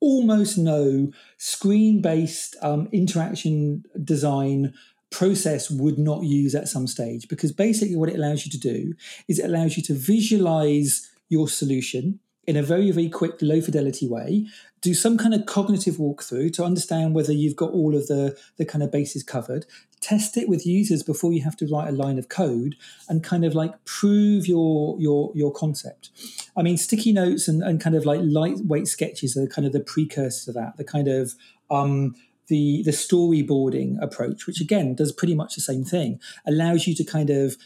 almost 0.00 0.56
no 0.58 1.10
screen-based 1.38 2.56
um, 2.62 2.88
interaction 2.92 3.84
design 4.02 4.72
process 5.10 5.70
would 5.70 5.98
not 5.98 6.22
use 6.22 6.54
at 6.54 6.68
some 6.68 6.86
stage 6.86 7.28
because 7.28 7.52
basically 7.52 7.96
what 7.96 8.08
it 8.08 8.16
allows 8.16 8.44
you 8.44 8.50
to 8.50 8.58
do 8.58 8.92
is 9.28 9.38
it 9.38 9.44
allows 9.44 9.76
you 9.76 9.82
to 9.82 9.94
visualize 9.94 11.10
your 11.28 11.48
solution 11.48 12.20
in 12.46 12.56
a 12.56 12.62
very, 12.62 12.90
very 12.90 13.08
quick, 13.08 13.34
low 13.40 13.60
fidelity 13.60 14.06
way, 14.08 14.46
do 14.80 14.94
some 14.94 15.18
kind 15.18 15.34
of 15.34 15.46
cognitive 15.46 15.96
walkthrough 15.96 16.52
to 16.52 16.64
understand 16.64 17.14
whether 17.14 17.32
you've 17.32 17.56
got 17.56 17.72
all 17.72 17.96
of 17.96 18.06
the, 18.06 18.38
the 18.56 18.64
kind 18.64 18.84
of 18.84 18.92
bases 18.92 19.22
covered, 19.22 19.66
test 20.00 20.36
it 20.36 20.48
with 20.48 20.64
users 20.64 21.02
before 21.02 21.32
you 21.32 21.42
have 21.42 21.56
to 21.56 21.66
write 21.66 21.88
a 21.88 21.92
line 21.92 22.18
of 22.18 22.28
code 22.28 22.76
and 23.08 23.24
kind 23.24 23.44
of 23.44 23.54
like 23.54 23.84
prove 23.84 24.46
your 24.46 24.96
your 25.00 25.32
your 25.34 25.52
concept. 25.52 26.10
I 26.56 26.62
mean, 26.62 26.76
sticky 26.76 27.12
notes 27.12 27.48
and, 27.48 27.62
and 27.62 27.80
kind 27.80 27.96
of 27.96 28.04
like 28.04 28.20
lightweight 28.22 28.86
sketches 28.86 29.36
are 29.36 29.48
kind 29.48 29.66
of 29.66 29.72
the 29.72 29.80
precursor 29.80 30.52
to 30.52 30.52
that, 30.52 30.76
the 30.76 30.84
kind 30.84 31.08
of 31.08 31.34
um, 31.70 32.14
the 32.46 32.82
the 32.84 32.92
storyboarding 32.92 34.00
approach, 34.00 34.46
which 34.46 34.60
again 34.60 34.94
does 34.94 35.10
pretty 35.10 35.34
much 35.34 35.54
the 35.56 35.60
same 35.60 35.84
thing, 35.84 36.20
allows 36.46 36.86
you 36.86 36.94
to 36.94 37.04
kind 37.04 37.30
of 37.30 37.56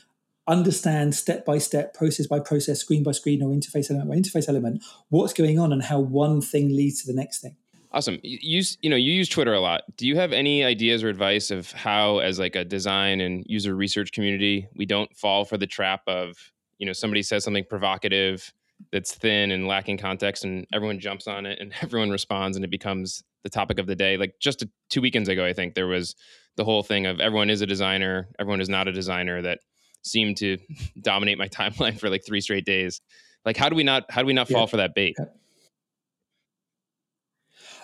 understand 0.51 1.15
step 1.15 1.45
by 1.45 1.59
step, 1.59 1.95
process 1.95 2.27
by 2.27 2.41
process, 2.41 2.81
screen 2.81 3.03
by 3.03 3.13
screen, 3.13 3.43
or 3.43 3.51
interface 3.51 3.91
element 3.91 4.11
by 4.11 4.17
interface 4.17 4.49
element, 4.49 4.83
what's 5.09 5.33
going 5.33 5.59
on 5.59 5.73
and 5.73 5.85
how 5.85 6.01
one 6.01 6.41
thing 6.41 6.69
leads 6.69 7.03
to 7.03 7.07
the 7.07 7.17
next 7.17 7.41
thing. 7.41 7.57
Awesome. 7.93 8.19
You 8.23 8.39
use 8.41 8.79
you 8.83 8.91
know 8.91 8.97
you 8.97 9.13
use 9.13 9.29
Twitter 9.29 9.53
a 9.53 9.61
lot. 9.61 9.83
Do 9.97 10.07
you 10.07 10.17
have 10.17 10.33
any 10.33 10.63
ideas 10.63 11.03
or 11.03 11.09
advice 11.09 11.51
of 11.51 11.73
how, 11.73 12.19
as 12.19 12.39
like 12.39 12.55
a 12.55 12.65
design 12.65 13.21
and 13.21 13.45
user 13.49 13.75
research 13.75 14.13
community, 14.13 14.69
we 14.77 14.87
don't 14.87 15.15
fall 15.17 15.45
for 15.45 15.57
the 15.57 15.67
trap 15.67 16.03
of 16.07 16.37
you 16.79 16.87
know 16.87 16.93
somebody 16.93 17.23
says 17.23 17.43
something 17.43 17.65
provocative 17.69 18.53
that's 18.93 19.15
thin 19.15 19.51
and 19.51 19.67
lacking 19.67 19.99
context, 19.99 20.45
and 20.45 20.67
everyone 20.73 21.01
jumps 21.01 21.27
on 21.27 21.47
it 21.47 21.59
and 21.61 21.73
everyone 21.83 22.11
responds, 22.11 22.57
and 22.57 22.65
it 22.65 22.71
becomes 22.71 23.25
the 23.43 23.51
topic 23.51 23.79
of 23.79 23.87
the 23.87 23.97
day. 23.97 24.17
Like 24.17 24.35
just 24.39 24.65
two 24.89 25.01
weekends 25.01 25.29
ago, 25.29 25.45
I 25.45 25.53
think 25.53 25.75
there 25.75 25.89
was 25.89 26.15
the 26.57 26.65
whole 26.65 26.85
thing 26.85 27.07
of 27.07 27.19
everyone 27.19 27.51
is 27.51 27.61
a 27.61 27.67
designer, 27.67 28.29
everyone 28.39 28.61
is 28.61 28.69
not 28.69 28.87
a 28.87 28.93
designer 28.93 29.43
that 29.43 29.61
seemed 30.03 30.37
to 30.39 30.59
dominate 31.01 31.39
my 31.39 31.49
timeline 31.49 31.99
for 31.99 32.11
like 32.11 32.25
three 32.25 32.41
straight 32.41 32.65
days. 32.65 33.01
Like, 33.45 33.57
how 33.57 33.69
do 33.69 33.77
we 33.77 33.85
not 33.85 34.05
how 34.11 34.23
do 34.23 34.27
we 34.27 34.33
not 34.33 34.49
fall 34.49 34.63
yeah. 34.63 34.67
for 34.67 34.77
that 34.79 34.95
bait? 34.95 35.17
Yeah. 35.19 35.27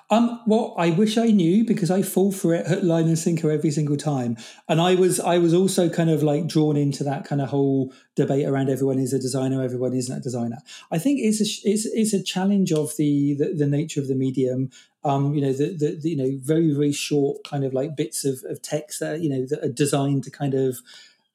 Um, 0.09 0.41
well, 0.47 0.75
I 0.79 0.91
wish 0.91 1.19
I 1.19 1.27
knew 1.27 1.65
because 1.65 1.91
I 1.91 2.03
fall 2.03 2.31
for 2.31 2.55
it 2.55 2.67
hook, 2.67 2.85
line, 2.85 3.09
and 3.09 3.19
sinker 3.19 3.51
every 3.51 3.73
single 3.73 3.97
time. 3.97 4.37
And 4.69 4.81
I 4.81 4.95
was, 4.95 5.19
I 5.19 5.39
was 5.39 5.53
also 5.53 5.89
kind 5.89 6.11
of 6.11 6.23
like 6.23 6.47
drawn 6.47 6.77
into 6.77 7.03
that 7.05 7.25
kind 7.25 7.41
of 7.41 7.49
whole 7.49 7.93
debate 8.15 8.47
around 8.47 8.71
everyone 8.71 9.01
is 9.01 9.13
a 9.13 9.19
designer, 9.19 9.63
everyone 9.63 9.95
isn't 9.95 10.17
a 10.17 10.21
designer. 10.21 10.59
I 10.93 10.99
think 10.99 11.19
it's 11.21 11.41
a, 11.41 11.69
it's, 11.69 11.87
it's 11.87 12.13
a 12.13 12.23
challenge 12.23 12.73
of 12.73 12.97
the, 12.97 13.35
the, 13.35 13.55
the 13.55 13.67
nature 13.67 14.01
of 14.01 14.07
the 14.07 14.15
medium. 14.15 14.71
Um, 15.03 15.35
you 15.35 15.41
know, 15.41 15.53
the, 15.53 15.77
the, 15.77 15.99
the, 16.01 16.11
you 16.11 16.17
know 16.17 16.39
very 16.43 16.73
very 16.73 16.91
short 16.91 17.45
kind 17.45 17.65
of 17.65 17.73
like 17.73 17.97
bits 17.97 18.25
of, 18.25 18.43
of 18.49 18.61
text 18.61 18.99
that 18.99 19.21
you 19.21 19.31
know 19.31 19.47
that 19.47 19.65
are 19.65 19.69
designed 19.69 20.25
to 20.25 20.33
kind 20.33 20.53
of 20.53 20.79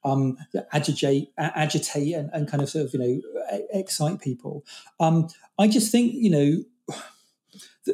um, 0.03 0.37
agitate, 0.73 1.31
agitate, 1.37 2.15
and, 2.15 2.29
and, 2.33 2.47
kind 2.47 2.63
of 2.63 2.69
sort 2.69 2.85
of 2.85 2.93
you 2.93 2.99
know 2.99 3.65
excite 3.71 4.21
people. 4.21 4.65
Um, 4.99 5.27
I 5.59 5.67
just 5.67 5.91
think 5.91 6.13
you 6.13 6.29
know 6.29 6.97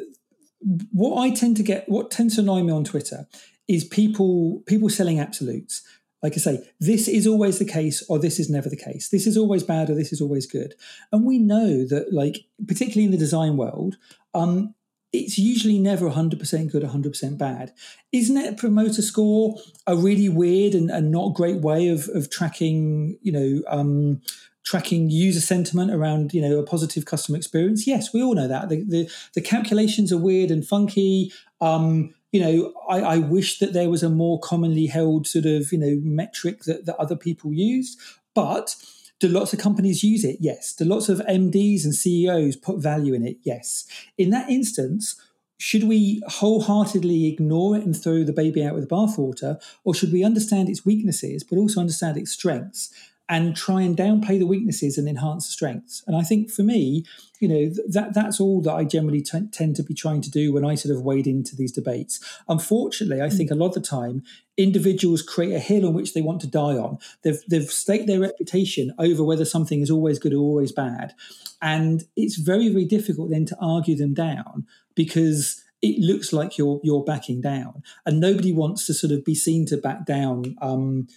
what 0.92 1.20
I 1.20 1.30
tend 1.30 1.56
to 1.58 1.62
get, 1.62 1.88
what 1.88 2.10
tends 2.10 2.36
to 2.36 2.40
annoy 2.40 2.62
me 2.62 2.72
on 2.72 2.84
Twitter 2.84 3.26
is 3.66 3.84
people 3.84 4.62
people 4.66 4.88
selling 4.88 5.20
absolutes. 5.20 5.82
Like 6.22 6.32
I 6.32 6.38
say, 6.38 6.68
this 6.80 7.06
is 7.06 7.28
always 7.28 7.60
the 7.60 7.64
case, 7.64 8.02
or 8.08 8.18
this 8.18 8.40
is 8.40 8.50
never 8.50 8.68
the 8.68 8.76
case. 8.76 9.10
This 9.10 9.26
is 9.26 9.36
always 9.36 9.62
bad, 9.62 9.88
or 9.88 9.94
this 9.94 10.12
is 10.12 10.20
always 10.20 10.46
good. 10.46 10.74
And 11.12 11.24
we 11.24 11.38
know 11.38 11.86
that, 11.86 12.12
like 12.12 12.44
particularly 12.66 13.04
in 13.04 13.12
the 13.12 13.18
design 13.18 13.56
world, 13.56 13.96
um, 14.34 14.74
it's 15.12 15.38
usually 15.38 15.78
never 15.78 16.10
100% 16.10 16.70
good, 16.70 16.82
100% 16.82 17.38
bad. 17.38 17.72
Is 18.12 18.30
net 18.30 18.58
promoter 18.58 19.02
score 19.02 19.56
a 19.86 19.96
really 19.96 20.28
weird 20.28 20.74
and, 20.74 20.90
and 20.90 21.10
not 21.10 21.34
great 21.34 21.60
way 21.60 21.88
of, 21.88 22.08
of 22.14 22.30
tracking, 22.30 23.18
you 23.22 23.32
know, 23.32 23.62
um, 23.68 24.20
tracking 24.64 25.08
user 25.08 25.40
sentiment 25.40 25.90
around 25.90 26.34
you 26.34 26.42
know 26.42 26.58
a 26.58 26.62
positive 26.62 27.06
customer 27.06 27.38
experience? 27.38 27.86
Yes 27.86 28.12
we 28.12 28.22
all 28.22 28.34
know 28.34 28.48
that. 28.48 28.68
The 28.68 28.84
the, 28.84 29.10
the 29.34 29.40
calculations 29.40 30.12
are 30.12 30.18
weird 30.18 30.50
and 30.50 30.66
funky. 30.66 31.32
Um, 31.60 32.14
you 32.32 32.40
know 32.40 32.74
I, 32.88 33.00
I, 33.00 33.18
wish 33.18 33.58
that 33.58 33.72
there 33.72 33.88
was 33.88 34.02
a 34.02 34.10
more 34.10 34.38
commonly 34.40 34.86
held 34.86 35.26
sort 35.26 35.46
of 35.46 35.72
you 35.72 35.78
know 35.78 35.98
metric 36.02 36.64
that, 36.64 36.84
that 36.84 36.96
other 36.96 37.16
people 37.16 37.52
used 37.52 37.98
but 38.34 38.76
do 39.20 39.28
lots 39.28 39.52
of 39.52 39.58
companies 39.58 40.04
use 40.04 40.24
it? 40.24 40.38
Yes. 40.40 40.74
Do 40.74 40.84
lots 40.84 41.08
of 41.08 41.18
mds 41.20 41.84
and 41.84 41.94
ceos 41.94 42.56
put 42.56 42.78
value 42.78 43.14
in 43.14 43.26
it? 43.26 43.38
Yes. 43.42 43.86
In 44.16 44.30
that 44.30 44.48
instance 44.48 45.20
should 45.60 45.84
we 45.84 46.22
wholeheartedly 46.28 47.26
ignore 47.26 47.76
it 47.76 47.84
and 47.84 48.00
throw 48.00 48.22
the 48.22 48.32
baby 48.32 48.64
out 48.64 48.74
with 48.74 48.88
the 48.88 48.94
bathwater 48.94 49.60
or 49.84 49.92
should 49.92 50.12
we 50.12 50.22
understand 50.22 50.68
its 50.68 50.86
weaknesses 50.86 51.42
but 51.42 51.58
also 51.58 51.80
understand 51.80 52.16
its 52.16 52.30
strengths 52.30 52.94
and 53.28 53.54
try 53.54 53.82
and 53.82 53.96
downplay 53.96 54.38
the 54.38 54.46
weaknesses 54.46 54.96
and 54.96 55.06
enhance 55.06 55.46
the 55.46 55.52
strengths. 55.52 56.02
And 56.06 56.16
I 56.16 56.22
think 56.22 56.50
for 56.50 56.62
me, 56.62 57.04
you 57.40 57.48
know, 57.48 57.72
that 57.88 58.14
that's 58.14 58.40
all 58.40 58.62
that 58.62 58.72
I 58.72 58.84
generally 58.84 59.20
t- 59.20 59.48
tend 59.52 59.76
to 59.76 59.82
be 59.82 59.94
trying 59.94 60.22
to 60.22 60.30
do 60.30 60.52
when 60.52 60.64
I 60.64 60.74
sort 60.74 60.96
of 60.96 61.02
wade 61.02 61.26
into 61.26 61.54
these 61.54 61.70
debates. 61.70 62.20
Unfortunately, 62.48 63.22
I 63.22 63.28
think 63.28 63.50
a 63.50 63.54
lot 63.54 63.68
of 63.68 63.74
the 63.74 63.80
time 63.80 64.22
individuals 64.56 65.22
create 65.22 65.54
a 65.54 65.60
hill 65.60 65.86
on 65.86 65.94
which 65.94 66.14
they 66.14 66.22
want 66.22 66.40
to 66.40 66.46
die 66.46 66.76
on. 66.76 66.98
They've 67.22 67.40
they've 67.48 67.70
staked 67.70 68.06
their 68.06 68.20
reputation 68.20 68.94
over 68.98 69.22
whether 69.22 69.44
something 69.44 69.80
is 69.80 69.90
always 69.90 70.18
good 70.18 70.32
or 70.32 70.38
always 70.38 70.72
bad, 70.72 71.14
and 71.60 72.04
it's 72.16 72.36
very 72.36 72.68
very 72.68 72.86
difficult 72.86 73.30
then 73.30 73.44
to 73.46 73.56
argue 73.60 73.96
them 73.96 74.14
down 74.14 74.66
because 74.94 75.62
it 75.80 76.00
looks 76.00 76.32
like 76.32 76.58
you're 76.58 76.80
you're 76.82 77.04
backing 77.04 77.40
down, 77.40 77.82
and 78.04 78.20
nobody 78.20 78.52
wants 78.52 78.86
to 78.86 78.94
sort 78.94 79.12
of 79.12 79.24
be 79.24 79.34
seen 79.34 79.66
to 79.66 79.76
back 79.76 80.06
down. 80.06 80.56
Um, 80.60 81.08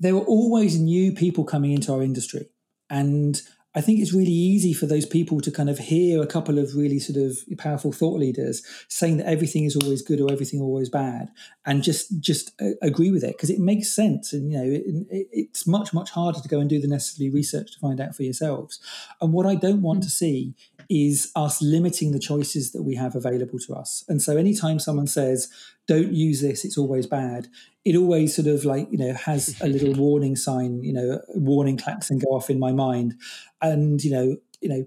there 0.00 0.14
were 0.14 0.22
always 0.22 0.80
new 0.80 1.12
people 1.12 1.44
coming 1.44 1.72
into 1.72 1.92
our 1.92 2.02
industry. 2.02 2.48
And 2.88 3.40
I 3.72 3.80
think 3.80 4.00
it's 4.00 4.12
really 4.12 4.32
easy 4.32 4.72
for 4.72 4.86
those 4.86 5.06
people 5.06 5.40
to 5.42 5.50
kind 5.50 5.70
of 5.70 5.78
hear 5.78 6.20
a 6.20 6.26
couple 6.26 6.58
of 6.58 6.74
really 6.74 6.98
sort 6.98 7.24
of 7.24 7.38
powerful 7.56 7.92
thought 7.92 8.18
leaders 8.18 8.64
saying 8.88 9.18
that 9.18 9.28
everything 9.28 9.64
is 9.64 9.76
always 9.76 10.02
good 10.02 10.20
or 10.20 10.32
everything 10.32 10.60
always 10.60 10.88
bad, 10.88 11.28
and 11.64 11.84
just 11.84 12.18
just 12.18 12.50
agree 12.82 13.12
with 13.12 13.22
it 13.22 13.36
because 13.36 13.48
it 13.48 13.60
makes 13.60 13.92
sense. 13.92 14.32
And 14.32 14.50
you 14.50 14.58
know, 14.58 14.64
it, 14.64 15.28
it's 15.30 15.68
much 15.68 15.94
much 15.94 16.10
harder 16.10 16.40
to 16.40 16.48
go 16.48 16.58
and 16.58 16.68
do 16.68 16.80
the 16.80 16.88
necessary 16.88 17.30
research 17.30 17.72
to 17.72 17.78
find 17.78 18.00
out 18.00 18.16
for 18.16 18.24
yourselves. 18.24 18.80
And 19.20 19.32
what 19.32 19.46
I 19.46 19.54
don't 19.54 19.82
want 19.82 20.02
to 20.02 20.10
see 20.10 20.56
is 20.88 21.30
us 21.36 21.62
limiting 21.62 22.10
the 22.10 22.18
choices 22.18 22.72
that 22.72 22.82
we 22.82 22.96
have 22.96 23.14
available 23.14 23.60
to 23.60 23.74
us. 23.74 24.04
And 24.08 24.20
so, 24.20 24.36
anytime 24.36 24.80
someone 24.80 25.06
says, 25.06 25.48
"Don't 25.90 26.12
use 26.12 26.40
this; 26.40 26.64
it's 26.64 26.78
always 26.78 27.06
bad," 27.06 27.48
it 27.84 27.96
always 27.96 28.34
sort 28.36 28.48
of 28.48 28.64
like 28.64 28.86
you 28.90 28.98
know 28.98 29.12
has 29.12 29.60
a 29.60 29.66
little 29.66 29.94
warning 30.04 30.36
sign, 30.36 30.82
you 30.82 30.92
know, 30.92 31.20
warning 31.34 31.76
klaxon 31.76 32.18
go 32.18 32.28
off 32.36 32.50
in 32.50 32.58
my 32.58 32.72
mind, 32.72 33.14
and 33.60 34.02
you 34.04 34.10
know, 34.10 34.36
you 34.60 34.68
know, 34.68 34.86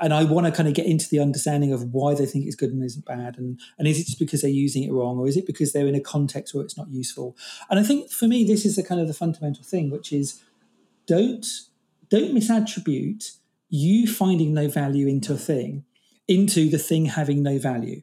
and 0.00 0.14
I 0.14 0.24
want 0.24 0.46
to 0.46 0.52
kind 0.52 0.68
of 0.68 0.74
get 0.74 0.86
into 0.86 1.08
the 1.10 1.20
understanding 1.20 1.72
of 1.72 1.92
why 1.92 2.14
they 2.14 2.26
think 2.26 2.46
it's 2.46 2.56
good 2.56 2.72
and 2.72 2.82
isn't 2.82 3.04
bad, 3.04 3.36
and 3.38 3.60
and 3.78 3.86
is 3.86 4.00
it 4.00 4.06
just 4.06 4.18
because 4.18 4.40
they're 4.40 4.62
using 4.66 4.84
it 4.84 4.92
wrong, 4.92 5.18
or 5.18 5.28
is 5.28 5.36
it 5.36 5.46
because 5.46 5.72
they're 5.72 5.86
in 5.86 5.94
a 5.94 6.00
context 6.00 6.54
where 6.54 6.64
it's 6.64 6.78
not 6.78 6.90
useful? 6.90 7.36
And 7.68 7.78
I 7.78 7.82
think 7.82 8.10
for 8.10 8.26
me, 8.26 8.44
this 8.44 8.64
is 8.64 8.76
the 8.76 8.82
kind 8.82 9.00
of 9.00 9.08
the 9.08 9.14
fundamental 9.14 9.64
thing, 9.64 9.90
which 9.90 10.12
is 10.12 10.42
don't 11.06 11.46
don't 12.08 12.34
misattribute 12.34 13.36
you 13.70 14.06
finding 14.06 14.54
no 14.54 14.66
value 14.66 15.06
into 15.06 15.34
a 15.34 15.36
thing 15.36 15.84
into 16.28 16.68
the 16.68 16.78
thing 16.78 17.06
having 17.06 17.42
no 17.42 17.58
value. 17.58 18.02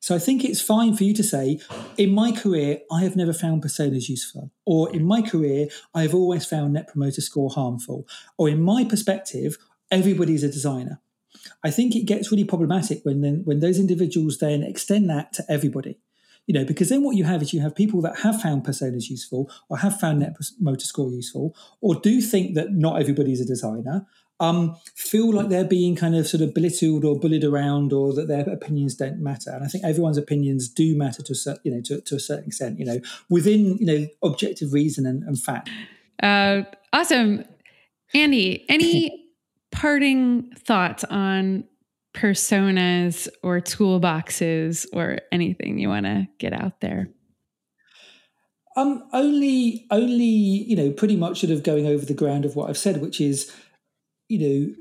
So 0.00 0.14
I 0.14 0.18
think 0.18 0.44
it's 0.44 0.60
fine 0.60 0.96
for 0.96 1.04
you 1.04 1.14
to 1.14 1.22
say, 1.22 1.60
in 1.96 2.14
my 2.14 2.32
career, 2.32 2.80
I 2.90 3.02
have 3.02 3.16
never 3.16 3.32
found 3.32 3.62
personas 3.62 4.08
useful, 4.08 4.50
or 4.64 4.94
in 4.94 5.04
my 5.04 5.22
career, 5.22 5.68
I 5.94 6.02
have 6.02 6.14
always 6.14 6.44
found 6.44 6.72
net 6.72 6.88
promoter 6.88 7.20
score 7.20 7.50
harmful, 7.50 8.06
or 8.36 8.48
in 8.48 8.60
my 8.60 8.84
perspective, 8.84 9.58
everybody's 9.90 10.42
a 10.42 10.50
designer. 10.50 11.00
I 11.64 11.70
think 11.70 11.94
it 11.94 12.06
gets 12.06 12.30
really 12.30 12.44
problematic 12.44 13.04
when 13.04 13.20
then 13.20 13.42
when 13.44 13.60
those 13.60 13.78
individuals 13.78 14.38
then 14.38 14.62
extend 14.62 15.08
that 15.10 15.32
to 15.34 15.44
everybody. 15.48 15.98
You 16.46 16.54
know, 16.54 16.64
because 16.64 16.88
then 16.88 17.04
what 17.04 17.16
you 17.16 17.22
have 17.22 17.40
is 17.40 17.52
you 17.52 17.60
have 17.60 17.76
people 17.76 18.02
that 18.02 18.18
have 18.20 18.42
found 18.42 18.64
personas 18.64 19.08
useful 19.08 19.48
or 19.68 19.78
have 19.78 20.00
found 20.00 20.18
net 20.18 20.34
promoter 20.34 20.84
score 20.84 21.10
useful, 21.10 21.54
or 21.80 21.94
do 21.94 22.20
think 22.20 22.54
that 22.54 22.72
not 22.72 23.00
everybody's 23.00 23.40
a 23.40 23.44
designer, 23.44 24.06
um, 24.40 24.76
feel 24.96 25.32
like 25.32 25.48
they're 25.48 25.64
being 25.64 25.94
kind 25.94 26.16
of 26.16 26.26
sort 26.26 26.42
of 26.42 26.52
belittled 26.52 27.04
or 27.04 27.18
bullied 27.18 27.44
around, 27.44 27.92
or 27.92 28.12
that 28.14 28.28
their 28.28 28.48
opinions 28.48 28.94
don't 28.94 29.18
matter. 29.18 29.50
And 29.50 29.64
I 29.64 29.68
think 29.68 29.84
everyone's 29.84 30.18
opinions 30.18 30.68
do 30.68 30.96
matter 30.96 31.22
to 31.22 31.32
a 31.32 31.36
certain, 31.36 31.60
you 31.64 31.70
know, 31.72 31.80
to, 31.82 32.00
to 32.00 32.16
a 32.16 32.20
certain 32.20 32.46
extent, 32.46 32.78
you 32.78 32.84
know, 32.84 33.00
within 33.30 33.76
you 33.78 33.86
know 33.86 34.06
objective 34.22 34.72
reason 34.72 35.06
and, 35.06 35.22
and 35.22 35.40
fact. 35.40 35.70
Uh, 36.22 36.62
awesome, 36.92 37.44
Andy. 38.14 38.64
Any 38.68 39.28
parting 39.72 40.50
thoughts 40.56 41.04
on 41.04 41.64
personas 42.14 43.28
or 43.42 43.60
toolboxes 43.60 44.86
or 44.92 45.18
anything 45.30 45.78
you 45.78 45.88
want 45.88 46.06
to 46.06 46.26
get 46.38 46.52
out 46.52 46.80
there? 46.80 47.08
Um, 48.76 49.06
only, 49.12 49.86
only, 49.90 50.24
you 50.24 50.76
know, 50.76 50.90
pretty 50.90 51.16
much 51.16 51.40
sort 51.40 51.52
of 51.52 51.62
going 51.62 51.86
over 51.86 52.06
the 52.06 52.14
ground 52.14 52.44
of 52.44 52.56
what 52.56 52.70
I've 52.70 52.78
said, 52.78 53.02
which 53.02 53.20
is 53.20 53.52
you 54.32 54.38
know, 54.38 54.74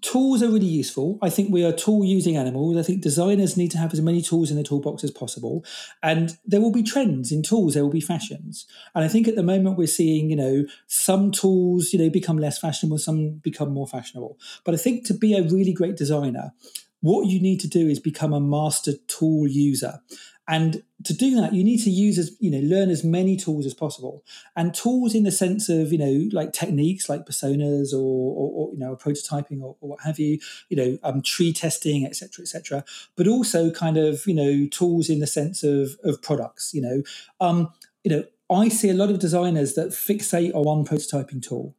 tools 0.00 0.42
are 0.42 0.48
really 0.48 0.66
useful. 0.66 1.18
I 1.22 1.30
think 1.30 1.52
we 1.52 1.64
are 1.64 1.72
tool 1.72 2.04
using 2.04 2.36
animals. 2.36 2.76
I 2.76 2.82
think 2.82 3.02
designers 3.02 3.56
need 3.56 3.70
to 3.72 3.78
have 3.78 3.92
as 3.92 4.00
many 4.00 4.22
tools 4.22 4.50
in 4.50 4.56
the 4.56 4.62
toolbox 4.62 5.04
as 5.04 5.10
possible. 5.10 5.64
And 6.02 6.36
there 6.46 6.60
will 6.60 6.72
be 6.72 6.82
trends 6.82 7.30
in 7.30 7.42
tools, 7.42 7.74
there 7.74 7.82
will 7.82 7.90
be 7.90 8.00
fashions. 8.00 8.66
And 8.94 9.04
I 9.04 9.08
think 9.08 9.28
at 9.28 9.36
the 9.36 9.42
moment 9.42 9.76
we're 9.76 9.86
seeing, 9.86 10.30
you 10.30 10.36
know, 10.36 10.64
some 10.86 11.30
tools, 11.30 11.92
you 11.92 11.98
know, 11.98 12.10
become 12.10 12.38
less 12.38 12.58
fashionable, 12.58 12.98
some 12.98 13.40
become 13.42 13.72
more 13.72 13.86
fashionable. 13.86 14.38
But 14.64 14.74
I 14.74 14.78
think 14.78 15.06
to 15.06 15.14
be 15.14 15.36
a 15.36 15.42
really 15.42 15.72
great 15.72 15.96
designer, 15.96 16.52
what 17.00 17.26
you 17.26 17.40
need 17.40 17.60
to 17.60 17.68
do 17.68 17.86
is 17.86 18.00
become 18.00 18.32
a 18.32 18.40
master 18.40 18.92
tool 19.08 19.46
user. 19.46 20.00
And 20.46 20.82
to 21.04 21.14
do 21.14 21.34
that, 21.40 21.54
you 21.54 21.64
need 21.64 21.82
to 21.84 21.90
use 21.90 22.18
as 22.18 22.36
you 22.38 22.50
know, 22.50 22.58
learn 22.58 22.90
as 22.90 23.02
many 23.02 23.36
tools 23.36 23.64
as 23.64 23.74
possible. 23.74 24.24
And 24.56 24.74
tools 24.74 25.14
in 25.14 25.22
the 25.24 25.30
sense 25.30 25.68
of 25.68 25.92
you 25.92 25.98
know, 25.98 26.28
like 26.32 26.52
techniques 26.52 27.08
like 27.08 27.24
personas 27.24 27.92
or, 27.92 27.96
or, 27.96 28.50
or 28.52 28.72
you 28.72 28.78
know, 28.78 28.94
prototyping 28.96 29.62
or, 29.62 29.76
or, 29.80 29.90
what 29.90 30.02
have 30.02 30.18
you, 30.18 30.38
you 30.68 30.76
know, 30.76 30.98
um, 31.02 31.22
tree 31.22 31.52
testing, 31.52 32.04
etc., 32.04 32.42
etc. 32.42 32.84
But 33.16 33.26
also 33.26 33.70
kind 33.70 33.96
of 33.96 34.26
you 34.26 34.34
know, 34.34 34.66
tools 34.70 35.08
in 35.08 35.20
the 35.20 35.26
sense 35.26 35.62
of 35.62 35.96
of 36.04 36.20
products. 36.20 36.74
You 36.74 36.82
know, 36.82 37.02
um, 37.40 37.72
you 38.02 38.10
know, 38.10 38.24
I 38.50 38.68
see 38.68 38.90
a 38.90 38.94
lot 38.94 39.10
of 39.10 39.18
designers 39.18 39.74
that 39.74 39.88
fixate 39.88 40.54
on 40.54 40.64
one 40.64 40.84
prototyping 40.84 41.42
tool 41.42 41.74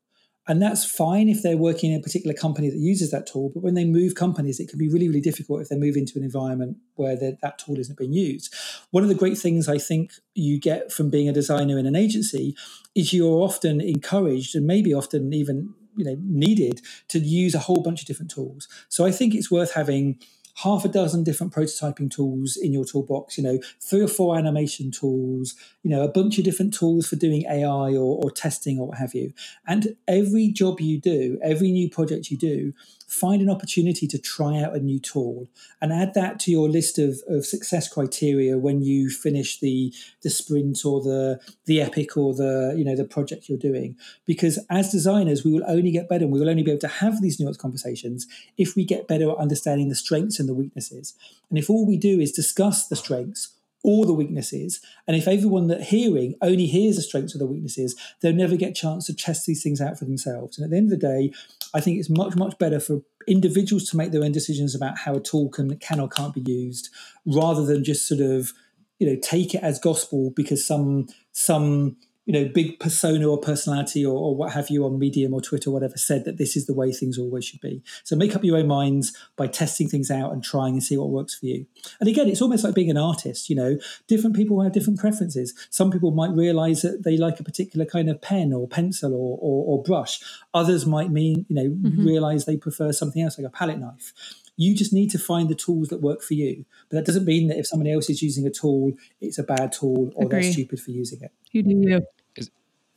and 0.47 0.61
that's 0.61 0.85
fine 0.85 1.27
if 1.27 1.41
they're 1.41 1.57
working 1.57 1.91
in 1.91 1.99
a 1.99 2.03
particular 2.03 2.33
company 2.33 2.69
that 2.69 2.77
uses 2.77 3.11
that 3.11 3.25
tool. 3.25 3.49
But 3.53 3.63
when 3.63 3.73
they 3.73 3.85
move 3.85 4.13
companies, 4.13 4.59
it 4.59 4.69
can 4.69 4.77
be 4.77 4.89
really, 4.89 5.07
really 5.07 5.21
difficult 5.21 5.61
if 5.61 5.69
they 5.69 5.77
move 5.77 5.95
into 5.95 6.19
an 6.19 6.23
environment 6.23 6.77
where 6.95 7.15
that 7.15 7.57
tool 7.57 7.79
isn't 7.79 7.97
being 7.97 8.13
used. 8.13 8.53
One 8.91 9.01
of 9.01 9.09
the 9.09 9.15
great 9.15 9.37
things 9.37 9.67
I 9.67 9.79
think 9.79 10.11
you 10.35 10.59
get 10.59 10.91
from 10.91 11.09
being 11.09 11.27
a 11.27 11.33
designer 11.33 11.79
in 11.79 11.87
an 11.87 11.95
agency 11.95 12.55
is 12.93 13.11
you're 13.11 13.41
often 13.41 13.81
encouraged 13.81 14.55
and 14.55 14.67
maybe 14.67 14.93
often 14.93 15.33
even 15.33 15.73
you 15.97 16.05
know 16.05 16.17
needed 16.21 16.81
to 17.07 17.19
use 17.19 17.55
a 17.55 17.59
whole 17.59 17.81
bunch 17.81 18.01
of 18.01 18.07
different 18.07 18.31
tools. 18.31 18.67
So 18.89 19.05
I 19.05 19.11
think 19.11 19.33
it's 19.33 19.49
worth 19.49 19.73
having 19.73 20.19
half 20.55 20.85
a 20.85 20.87
dozen 20.87 21.23
different 21.23 21.53
prototyping 21.53 22.09
tools 22.09 22.55
in 22.55 22.71
your 22.71 22.85
toolbox, 22.85 23.37
you 23.37 23.43
know, 23.43 23.59
three 23.81 24.01
or 24.01 24.07
four 24.07 24.37
animation 24.37 24.89
tools, 24.89 25.53
you 25.83 25.89
know, 25.91 26.01
a 26.01 26.07
bunch 26.07 26.37
of 26.37 26.45
different 26.45 26.73
tools 26.73 27.07
for 27.07 27.17
doing 27.17 27.43
AI 27.49 27.91
or, 27.95 28.23
or 28.23 28.31
testing 28.31 28.79
or 28.79 28.87
what 28.87 28.97
have 28.97 29.13
you. 29.13 29.33
And 29.67 29.95
every 30.07 30.47
job 30.47 30.79
you 30.79 30.99
do, 30.99 31.37
every 31.43 31.71
new 31.71 31.89
project 31.89 32.31
you 32.31 32.37
do, 32.37 32.73
find 33.07 33.41
an 33.41 33.49
opportunity 33.49 34.07
to 34.07 34.17
try 34.17 34.61
out 34.61 34.75
a 34.75 34.79
new 34.79 34.99
tool 34.99 35.47
and 35.79 35.93
add 35.93 36.13
that 36.15 36.39
to 36.39 36.51
your 36.51 36.67
list 36.67 36.97
of, 36.97 37.21
of 37.27 37.45
success 37.45 37.87
criteria 37.87 38.57
when 38.57 38.81
you 38.81 39.09
finish 39.09 39.59
the 39.59 39.93
the 40.23 40.29
sprint 40.29 40.83
or 40.83 41.01
the 41.01 41.39
the 41.65 41.81
epic 41.81 42.17
or 42.17 42.33
the 42.33 42.73
you 42.75 42.83
know 42.83 42.95
the 42.95 43.03
project 43.03 43.47
you're 43.47 43.57
doing 43.57 43.95
because 44.25 44.57
as 44.69 44.91
designers 44.91 45.43
we 45.43 45.53
will 45.53 45.63
only 45.67 45.91
get 45.91 46.09
better 46.09 46.23
and 46.23 46.33
we 46.33 46.39
will 46.39 46.49
only 46.49 46.63
be 46.63 46.71
able 46.71 46.79
to 46.79 46.87
have 46.87 47.21
these 47.21 47.39
nuanced 47.39 47.59
conversations 47.59 48.25
if 48.57 48.75
we 48.75 48.83
get 48.83 49.07
better 49.07 49.29
at 49.29 49.37
understanding 49.37 49.89
the 49.89 49.95
strengths 49.95 50.39
and 50.39 50.44
the 50.47 50.53
weaknesses 50.53 51.15
and 51.49 51.59
if 51.59 51.69
all 51.69 51.85
we 51.85 51.97
do 51.97 52.19
is 52.19 52.31
discuss 52.31 52.87
the 52.87 52.95
strengths 52.95 53.55
or 53.85 54.07
the 54.07 54.13
weaknesses. 54.13 54.81
And 55.07 55.15
if 55.15 55.27
everyone 55.27 55.67
that 55.67 55.83
hearing 55.83 56.33
only 56.41 56.65
hears 56.65 56.95
the 56.95 57.03
strengths 57.03 57.35
or 57.35 57.37
the 57.37 57.45
weaknesses, 57.45 57.95
they'll 58.19 58.33
never 58.33 58.55
get 58.55 58.71
a 58.71 58.73
chance 58.73 59.05
to 59.05 59.13
test 59.13 59.45
these 59.45 59.61
things 59.61 59.79
out 59.79 59.99
for 59.99 60.05
themselves. 60.05 60.57
And 60.57 60.65
at 60.65 60.71
the 60.71 60.77
end 60.77 60.91
of 60.91 60.99
the 60.99 61.07
day, 61.07 61.31
I 61.71 61.81
think 61.81 61.99
it's 61.99 62.09
much, 62.09 62.35
much 62.35 62.57
better 62.57 62.79
for 62.79 63.03
individuals 63.27 63.87
to 63.89 63.97
make 63.97 64.11
their 64.11 64.23
own 64.23 64.31
decisions 64.31 64.73
about 64.73 64.97
how 64.97 65.13
a 65.13 65.19
tool 65.19 65.49
can 65.49 65.77
can 65.77 65.99
or 65.99 66.09
can't 66.09 66.33
be 66.33 66.41
used, 66.41 66.89
rather 67.27 67.63
than 67.63 67.83
just 67.83 68.07
sort 68.07 68.21
of, 68.21 68.53
you 68.97 69.05
know, 69.05 69.19
take 69.21 69.53
it 69.53 69.61
as 69.61 69.77
gospel 69.77 70.31
because 70.31 70.65
some 70.65 71.07
some 71.31 71.95
you 72.25 72.33
know, 72.33 72.49
big 72.53 72.79
persona 72.79 73.27
or 73.27 73.39
personality 73.39 74.03
or, 74.05 74.15
or, 74.15 74.35
what 74.35 74.51
have 74.51 74.69
you 74.69 74.83
on 74.83 74.97
Medium 74.97 75.33
or 75.33 75.41
Twitter 75.41 75.69
or 75.69 75.73
whatever 75.73 75.95
said 75.97 76.25
that 76.25 76.37
this 76.37 76.57
is 76.57 76.65
the 76.65 76.73
way 76.73 76.91
things 76.91 77.19
always 77.19 77.45
should 77.45 77.61
be. 77.61 77.83
So 78.03 78.15
make 78.15 78.35
up 78.35 78.43
your 78.43 78.57
own 78.57 78.67
minds 78.67 79.15
by 79.35 79.47
testing 79.47 79.87
things 79.87 80.09
out 80.09 80.33
and 80.33 80.43
trying 80.43 80.73
and 80.73 80.83
see 80.83 80.97
what 80.97 81.09
works 81.09 81.35
for 81.35 81.45
you. 81.45 81.67
And 81.99 82.09
again, 82.09 82.27
it's 82.27 82.41
almost 82.41 82.63
like 82.63 82.73
being 82.73 82.89
an 82.89 82.97
artist, 82.97 83.49
you 83.49 83.55
know, 83.55 83.77
different 84.07 84.35
people 84.35 84.61
have 84.61 84.73
different 84.73 84.99
preferences. 84.99 85.53
Some 85.69 85.91
people 85.91 86.11
might 86.11 86.31
realize 86.31 86.81
that 86.81 87.03
they 87.03 87.15
like 87.15 87.39
a 87.39 87.43
particular 87.43 87.85
kind 87.85 88.09
of 88.09 88.21
pen 88.21 88.53
or 88.53 88.67
pencil 88.67 89.13
or, 89.13 89.37
or, 89.39 89.65
or 89.77 89.83
brush. 89.83 90.19
Others 90.53 90.87
might 90.87 91.11
mean, 91.11 91.45
you 91.47 91.55
know, 91.55 91.69
mm-hmm. 91.69 92.05
realize 92.05 92.45
they 92.45 92.57
prefer 92.57 92.91
something 92.91 93.21
else 93.21 93.37
like 93.37 93.47
a 93.47 93.51
palette 93.51 93.79
knife. 93.79 94.13
You 94.57 94.75
just 94.75 94.93
need 94.93 95.09
to 95.11 95.19
find 95.19 95.49
the 95.49 95.55
tools 95.55 95.89
that 95.89 96.01
work 96.01 96.21
for 96.21 96.33
you. 96.33 96.65
But 96.89 96.97
that 96.97 97.05
doesn't 97.05 97.25
mean 97.25 97.47
that 97.47 97.57
if 97.57 97.67
somebody 97.67 97.91
else 97.91 98.09
is 98.09 98.21
using 98.21 98.47
a 98.47 98.49
tool, 98.49 98.93
it's 99.19 99.37
a 99.37 99.43
bad 99.43 99.71
tool 99.71 100.11
or 100.15 100.25
Agree. 100.25 100.41
they're 100.41 100.51
stupid 100.51 100.79
for 100.79 100.91
using 100.91 101.21
it. 101.21 101.31
You 101.51 101.63
do 101.63 101.69
you. 101.71 102.05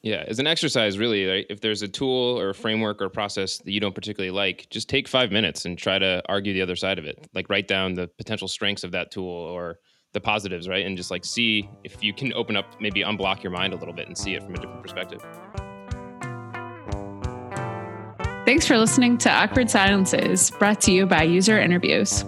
Yeah, 0.03 0.25
as 0.29 0.39
an 0.39 0.47
exercise, 0.47 0.97
really, 0.97 1.27
right? 1.27 1.47
if 1.51 1.61
there's 1.61 1.83
a 1.83 1.89
tool 1.89 2.39
or 2.39 2.51
a 2.51 2.55
framework 2.55 3.03
or 3.03 3.07
a 3.07 3.11
process 3.11 3.59
that 3.59 3.73
you 3.73 3.81
don't 3.81 3.95
particularly 3.95 4.31
like, 4.31 4.69
just 4.71 4.89
take 4.89 5.09
five 5.09 5.33
minutes 5.33 5.65
and 5.65 5.77
try 5.77 5.99
to 5.99 6.23
argue 6.29 6.55
the 6.55 6.63
other 6.63 6.77
side 6.77 7.01
of 7.01 7.05
it. 7.05 7.29
Like 7.35 7.51
write 7.51 7.67
down 7.67 7.95
the 7.95 8.07
potential 8.07 8.47
strengths 8.47 8.85
of 8.85 8.93
that 8.93 9.11
tool 9.11 9.29
or 9.29 9.81
the 10.13 10.21
positives, 10.21 10.69
right? 10.69 10.87
And 10.87 10.97
just 10.97 11.11
like 11.11 11.25
see 11.25 11.69
if 11.83 12.03
you 12.03 12.13
can 12.13 12.33
open 12.35 12.57
up, 12.57 12.81
maybe 12.81 13.03
unblock 13.03 13.43
your 13.43 13.53
mind 13.53 13.73
a 13.73 13.77
little 13.77 13.95
bit 13.95 14.07
and 14.07 14.17
see 14.17 14.35
it 14.35 14.43
from 14.43 14.55
a 14.55 14.59
different 14.59 14.83
perspective. 14.83 15.25
Thanks 18.49 18.67
for 18.67 18.79
listening 18.79 19.19
to 19.19 19.31
Awkward 19.31 19.69
Silences, 19.69 20.51
brought 20.59 20.81
to 20.81 20.91
you 20.91 21.05
by 21.05 21.23
User 21.23 21.61
Interviews. 21.61 22.25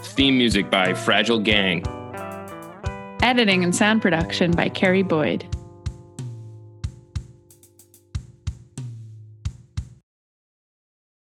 Theme 0.00 0.36
music 0.36 0.68
by 0.68 0.94
Fragile 0.94 1.38
Gang. 1.38 1.84
Editing 3.22 3.62
and 3.62 3.72
sound 3.72 4.02
production 4.02 4.50
by 4.50 4.68
Carrie 4.68 5.04
Boyd. 5.04 5.46